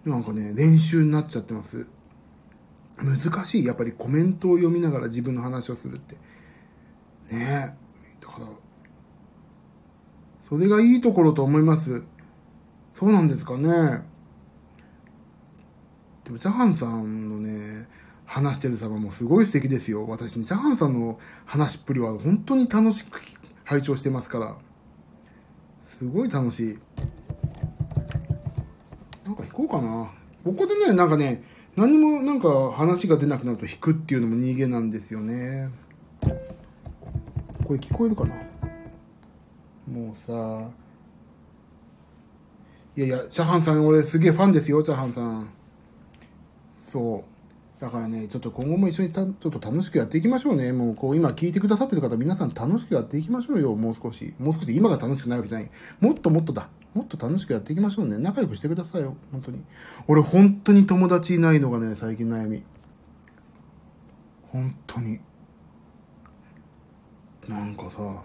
[0.05, 1.87] なんかね、練習になっちゃってます。
[2.99, 3.65] 難しい。
[3.65, 6.17] やっぱりコメントを読みながら自分の話をするって。
[7.35, 7.75] ね
[8.21, 8.25] え。
[8.25, 8.47] だから、
[10.43, 12.05] それがいいところと思います。
[12.93, 14.03] そうなんですかね。
[16.25, 17.89] でも、チャハンさんのね、
[18.35, 20.09] 話してる様もすごい素敵ですよ。
[20.09, 23.21] 私、チャハンさんの話っぷりは本当に楽しく
[23.63, 24.57] 拝聴してますから。
[25.83, 26.79] すごい楽しい。
[29.25, 30.11] なんか弾こうかな。
[30.43, 31.45] ここでね、なんかね、
[31.77, 35.71] 何もなんか話が出なくなると弾くっていうのも逃げなんですよね。
[36.21, 38.35] これ聞こえるかな？
[39.87, 40.33] もうさ、
[42.97, 45.51] いやいや、チャーハンさん俺すげえファンですよ、チャーハンさん。
[46.91, 47.34] そう。
[47.81, 50.73] だからね、ちょっと今後も一緒にた、ちょっと楽しくやっていきましょうね。
[50.73, 54.35] もうこう今聞いてくださってる方皆さん楽しくやっていきましょうよ、もう少し。
[54.39, 55.71] もう少し今が楽しくないわけじゃない。
[56.01, 56.69] もっともっとだ。
[56.95, 58.19] もっと楽しくやっていきましょうね。
[58.19, 59.17] 仲良くしてくださいよ。
[59.33, 59.63] 本当に。
[60.07, 62.63] 俺本当に友達いないのがね、最近悩み。
[64.53, 65.19] 本当に。
[67.49, 68.23] なんかさ、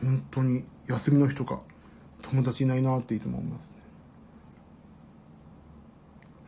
[0.00, 1.60] 本当に休みの日とか
[2.22, 3.73] 友達いないなっていつも思います。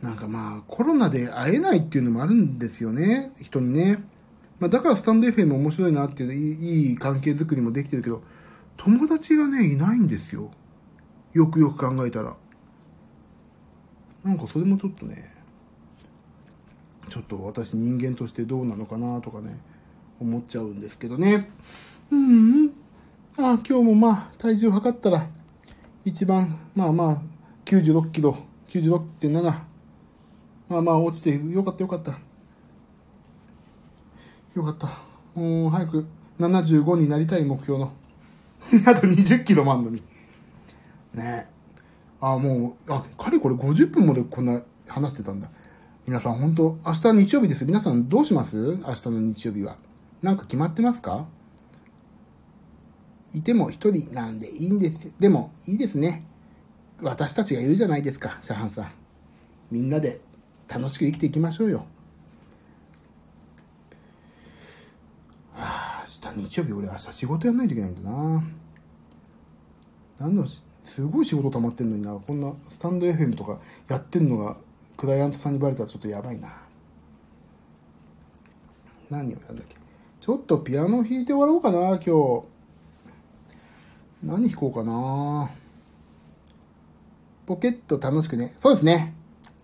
[0.02, 3.32] なんかまあコロナで会えないっていうのもあるんですよね。
[3.40, 4.04] 人にね。
[4.58, 8.22] まあだからスタンド FM 面白いなっていういい関係づくりもできてるけど、
[8.76, 10.50] 友達がね、いないんですよ。
[11.32, 12.36] よくよく考えたら。
[14.24, 15.30] なんかそれもちょっとね、
[17.08, 19.58] ちょっと私人間としてどうなのかなとかね、
[20.20, 21.50] 思っちゃうんですけどね。
[22.10, 22.66] うん、
[23.38, 25.28] ああ、今日もまあ、体重測ったら、
[26.04, 27.22] 一番、まあまあ、
[27.64, 28.36] 96キロ、
[28.68, 29.75] 96.7。
[30.68, 32.18] まあまあ、落ちて、よかったよかった。
[34.54, 34.88] よかった。
[35.34, 36.06] もう、早く、
[36.38, 37.92] 75になりたい目標の。
[38.86, 40.02] あと20キロもあんのに。
[41.14, 41.46] ねえ
[42.20, 45.48] あ、もう、あ、かれこれ50分までこんな話してたんだ。
[46.06, 47.64] 皆さん本当明日日曜日です。
[47.64, 48.56] 皆さんどうします？
[48.56, 49.76] 明日の日曜日は。
[50.22, 51.26] なんか決まってますか？
[53.34, 55.12] いても一人なんでいいんです。
[55.18, 56.24] でも、いいですね。
[57.02, 58.90] 私たちが言うじゃないですか、シャハンさん。
[59.70, 60.20] みんなで
[60.68, 61.86] 楽しく生きていきましょうよ。
[65.54, 66.04] はあ、
[66.34, 68.44] 明日日曜日俺明日仕事やんないといけないんだな。
[70.18, 73.58] 何の、すごい仕事溜まってんのにな、こんなスタンド FM とか
[73.88, 74.56] やってんのが
[74.96, 76.48] クライアントさんにバレたらちょっとやばいな。
[79.10, 79.76] 何をやんだっけ。
[80.20, 82.42] ちょっとピアノ弾いて終わろうかな、今日。
[84.22, 85.50] 何弾こうかな。
[87.46, 88.52] ポケット楽しくね。
[88.58, 89.15] そうですね。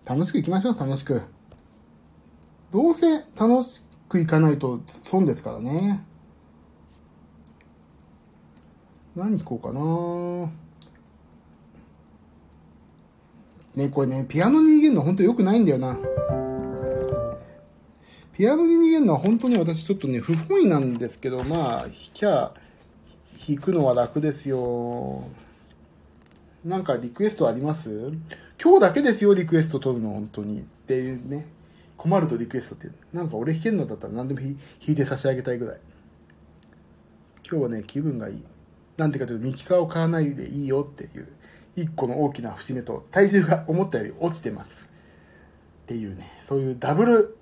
[0.05, 1.21] 楽しく行きましょう、楽しく。
[2.71, 6.05] どうせ楽しく行かないと損ですからね。
[9.15, 10.63] 何弾こうかな。
[13.75, 15.97] ね、これね、ピアノに逃げるの本当良くないんだよな。
[18.33, 22.53] ピアノに逃げるのは本当に私ちょっとね、不本意なんですけど、まあ、弾きゃ、
[23.47, 25.23] 弾くのは楽ですよ。
[26.63, 28.13] なんかリクエストあります？
[28.61, 30.59] 今日だけですよ、リクエスト取るの、本当に。
[30.59, 31.45] っていうね。
[31.97, 32.93] 困るとリクエストっていう。
[33.13, 34.55] なんか俺弾けるのだったら何でも弾
[34.87, 35.79] いて差し上げたいぐらい。
[37.49, 38.43] 今日はね、気分がいい。
[38.97, 41.27] なんていうかというと、ミキサーを買わないでいいよっていう。
[41.75, 44.87] 一個の大きな節目と、体重が思ったより落ちてます。
[45.83, 47.37] っていうね、そういうダブル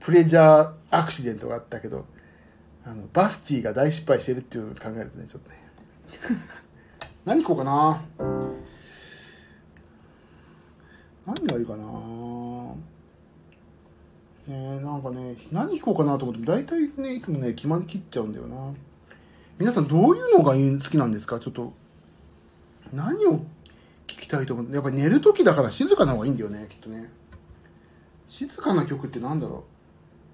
[0.00, 2.06] プレジャーアクシデントがあったけど、
[2.84, 5.56] あの、バスチーが大失敗してるっていうのを考えるとね、ちょっとね。
[7.24, 8.02] 何行こうかな
[11.24, 11.84] 何がいいかな
[14.48, 18.72] ねなんかね、何弾こうかなと思って、大体ね、いつもね、決まりきっちゃうんだよな。
[19.56, 21.38] 皆さんどういうのが好きなんですか？
[21.38, 21.72] ちょっと、
[22.92, 23.38] 何を
[24.08, 27.08] 聞きたいと思って、やっぱり寝る時だから静かな方がいいんだよね、きっとね。
[28.28, 29.62] 静かな曲ってなんだろ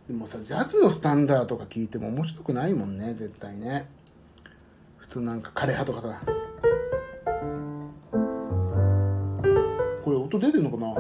[0.09, 0.13] う？
[0.13, 3.91] でもさ、ジャズのスタンダードとか聞いても面白くないもんね、絶対ね。
[4.97, 6.23] 普通なんか枯葉とかさ。
[10.39, 10.95] 音出てんのかな？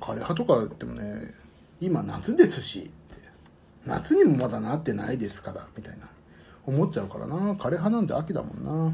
[0.00, 1.32] 枯葉とかでもね、
[1.80, 2.90] 今夏ですし。
[3.86, 6.08] 夏にもまだなってないですから、みたいな。
[6.66, 7.54] 思っちゃうからな。
[7.54, 8.92] 枯葉なんて秋だもんな。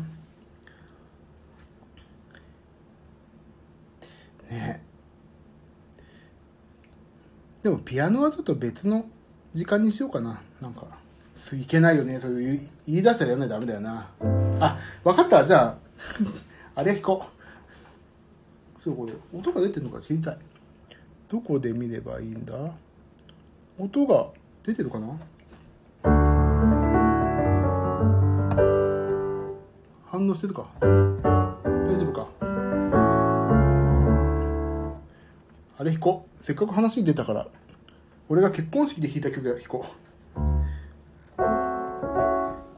[4.50, 4.84] ね
[7.62, 9.06] でもピアノはちょっと別の
[9.54, 10.40] 時間にしようかな。
[10.60, 10.82] なんか、
[11.52, 12.18] いけないよね。
[12.18, 14.08] そういう言い出したらやんないとダメだよな。
[14.60, 15.46] あ、わかった。
[15.46, 15.76] じゃあ、
[16.80, 17.24] あれ弾こ
[18.80, 18.82] う。
[18.82, 20.38] そう、これ、音が出てるのか知りたい。
[21.28, 22.54] どこで見ればいいんだ？
[23.78, 24.26] 音が
[24.64, 25.06] 出てるかな？
[30.06, 30.66] 反応してるか？
[30.80, 30.86] 大
[31.98, 32.28] 丈夫か？
[35.76, 37.48] あれ弾こうせっかく話に出たから
[38.28, 39.90] 俺が結婚式で弾いた曲弾こう。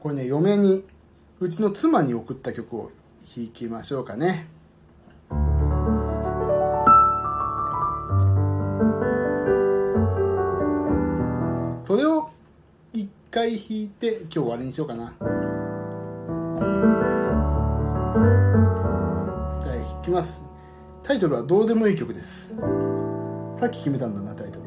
[0.01, 0.85] これね嫁に
[1.39, 2.91] うちの妻に送った曲を
[3.35, 4.47] 弾きましょうかね。
[11.85, 12.29] それを
[12.91, 15.13] 一回弾いて今日終わりにしようかな。
[19.61, 20.41] じゃあ弾きます。
[21.03, 22.49] タイトルはどうでもいい曲です。
[23.57, 24.66] さっき決めたんだなタイトル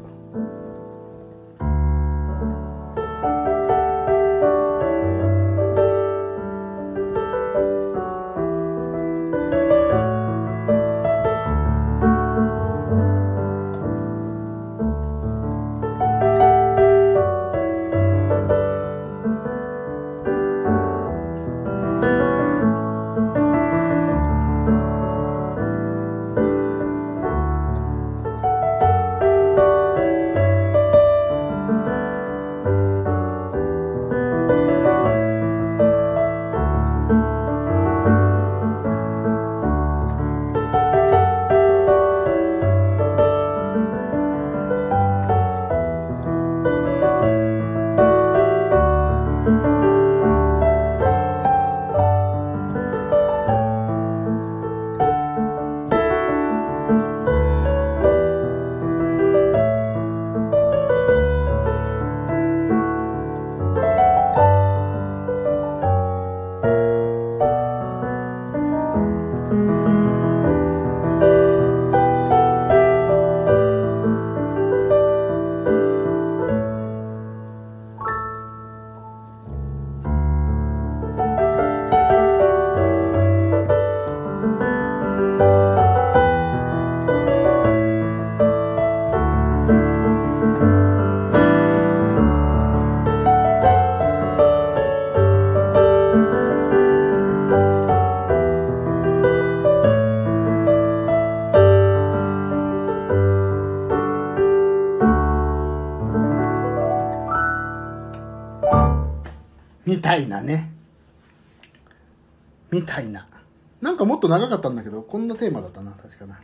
[114.31, 116.39] 長かったんだけど、こんなテーマだったな、確かな。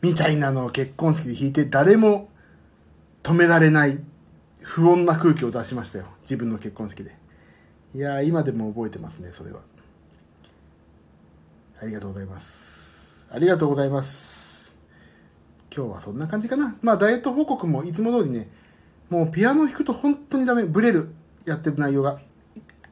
[0.00, 2.28] みたいなのを結婚式で弾いて、誰も
[3.22, 3.98] 止められない
[4.62, 6.06] 不穏な空気を出しましたよ。
[6.22, 7.16] 自分の結婚式で。
[7.94, 9.60] いや、今でも覚えてますね、それは。
[11.80, 13.26] ありがとうございます。
[13.30, 14.72] ありがとうございます。
[15.74, 16.76] 今日はそんな感じかな。
[16.82, 18.48] まあ、ダイエット報告もいつも通りね、
[19.10, 21.08] もうピアノ弾くと本当にダメ、ブレる、
[21.44, 22.20] やってる内容が。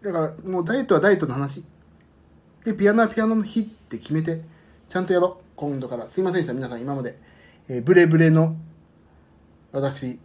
[0.02, 1.64] だから、もうダイエットはダイエットの話。
[2.66, 4.42] で、ピアノはピアノの日って決めて、
[4.88, 5.44] ちゃんとやろう。
[5.54, 6.10] 今度から。
[6.10, 7.16] すいませんでした、皆さん今まで。
[7.68, 8.56] えーブレブレの、
[9.70, 10.18] 私、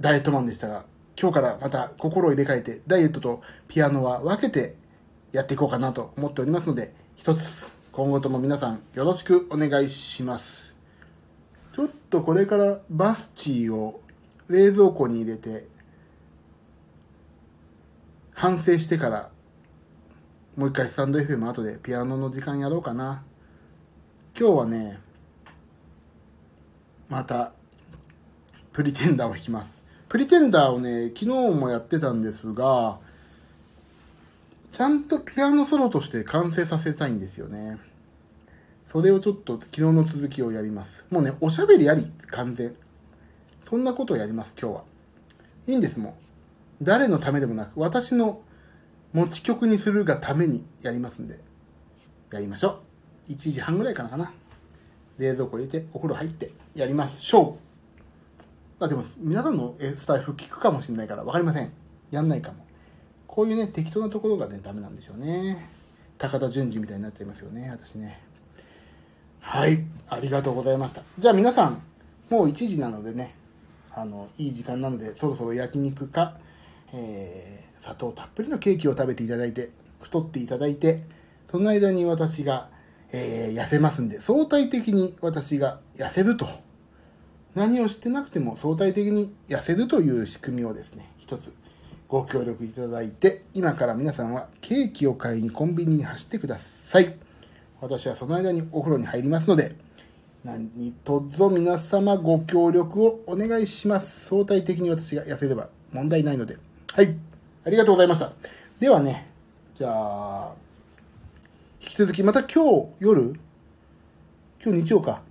[0.00, 0.84] ダイエットマンでしたが、
[1.16, 4.74] 今日からまた心を入れ替えて、ダイエットとピアノは分けて
[5.30, 10.74] やっていこうかなと思っておりますので、一つ、今後とも皆さんよろしくお願いします。
[11.72, 14.00] ちょっとこれからバスチーを
[14.48, 15.68] 冷蔵庫に入れて、
[18.32, 19.30] 反省してから、
[20.56, 23.24] もう一回スタンド FM 後でピアノの時間やろうかな。
[24.38, 25.00] 今日はね、
[27.08, 27.52] また、
[28.72, 29.82] プリテンダーを弾きます。
[30.08, 33.00] プリテンダーをね、昨日もやってたんですが、
[34.72, 37.78] ちゃんとピアノソロとして完成させたいんですよね。
[38.86, 41.04] それをちょっと昨日の続きをやります。
[41.10, 42.76] もうね、おしゃべりあり、完全。
[43.64, 44.84] そんなことをやります、今日は。
[45.66, 46.16] いいんです、も
[46.80, 46.84] う。
[46.84, 48.40] 誰のためでもなく、私の
[49.14, 51.38] 持ち曲にするがためにやりますんで、
[52.32, 52.80] やりましょ
[53.28, 53.32] う。
[53.32, 54.32] 1時半ぐらいからかな。
[55.18, 57.56] 冷蔵庫入れて、お風呂入って、やりましょ
[58.80, 58.84] う。
[58.84, 61.72] あ、でも、皆さんのスタイフ聞くかもしれないから、わかりません。
[62.10, 62.66] やんないかも。
[63.28, 65.68] こういうね、適当なところがね、ダメなんでしょうね。
[66.18, 68.20] 高田純次みたいになっちゃいますよね、私ね。
[69.38, 71.02] はい、ありがとうございました。
[71.20, 71.80] じゃあ皆さん、
[72.30, 73.34] もう1時なのでね、
[73.92, 76.36] あの、いい時間なので、そろそろ焼肉か、
[76.92, 79.68] えー、砂糖たっぷりのケーキを食べていただいて、
[80.00, 81.02] 太っていただいて、
[81.50, 82.70] その間に私が、
[83.12, 86.48] えー痩せますんで、相対的に私が痩せると。
[87.54, 91.52] 何をしてなくても相対的に痩せるという仕組みをですね、一つ
[92.08, 96.58] ご協力いただいて、今から皆さんはケーキを買いにコンビニに走ってくだ
[96.88, 97.14] さい。
[97.80, 99.76] 私はその間にお風呂に入りますので、
[100.42, 104.26] 何卒皆様ご協力をお願いします。
[104.26, 106.56] 相対的に私が痩せれば問題ないので。
[106.88, 107.14] はい。
[107.66, 108.30] ありがとうございました。
[108.78, 109.26] ではね、
[109.74, 110.52] じゃあ、
[111.80, 113.34] 引き続きまた今日夜
[114.62, 115.22] 今日日曜か。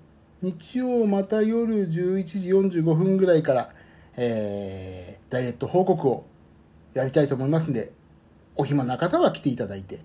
[0.41, 3.69] 日曜また夜11時45分ぐらいから、
[4.17, 6.25] えー、ダイエット報告を
[6.95, 7.91] やりたいと思いますんで、
[8.55, 9.99] お暇な方は来ていただいて、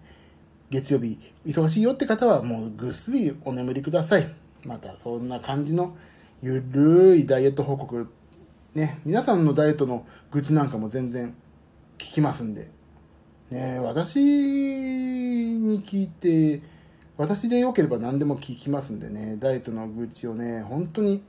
[0.68, 4.30] 月曜日忙しいよって方はもうぐっすりお眠りください。
[4.66, 5.96] またそんな感じの
[6.42, 8.06] ゆるいダイエット報告、
[8.74, 11.34] ね、皆さんのダイエットの愚痴なんかも全然
[11.98, 12.70] 聞きますんで、
[13.50, 16.62] ね、私に聞いて、
[17.16, 21.24] 私でよければ何でも聞きますんでね、ダイエットの愚痴をね、本当に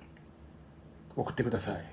[1.15, 1.83] 送ってください。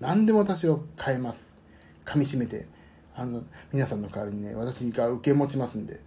[0.00, 1.56] 何でも私は変えます。
[2.04, 2.66] 噛み締めて、
[3.14, 6.00] あの、皆さんの代わりにね、私が受け持ちますんで。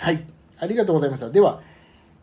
[0.00, 0.26] はい。
[0.58, 1.30] ありがとうございました。
[1.30, 1.62] では、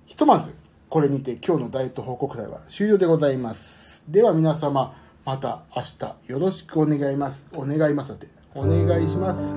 [0.06, 0.54] ひとまず、
[0.90, 4.04] これにて今日のダイエット報告会は終了でございます。
[4.08, 4.96] では皆様、
[5.26, 7.48] また明日よろしくお願います。
[7.54, 8.35] お願いますって。
[8.56, 9.54] お願いします。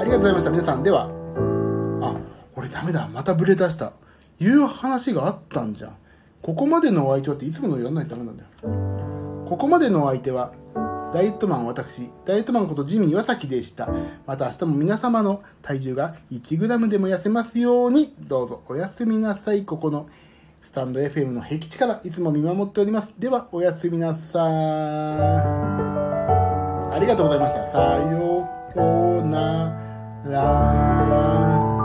[0.00, 0.50] ありがとうございました。
[0.50, 1.08] 皆さん、では、
[2.02, 2.16] あ、
[2.56, 3.08] 俺ダメだ。
[3.08, 3.92] またブレ出した。
[4.40, 5.96] いう話があったんじゃん。
[6.42, 8.48] ここまでのお相手はっていつものやらないとダメなんだよ。
[9.48, 10.52] ここまでのお相手は、
[11.14, 13.88] ダイエットマン私、ダイエットマンことジミー岩崎でした。
[14.26, 19.64] また明日も皆様の体重が 1g でも痩せますように、どうぞおやすみなさい。
[19.64, 20.08] ここの
[20.62, 23.14] スタンド FM の僻地からいつも見守っております。
[23.18, 26.05] では、おやすみなさい。
[26.96, 27.70] ありがとうございました。
[27.70, 29.70] さような
[30.24, 31.75] ら。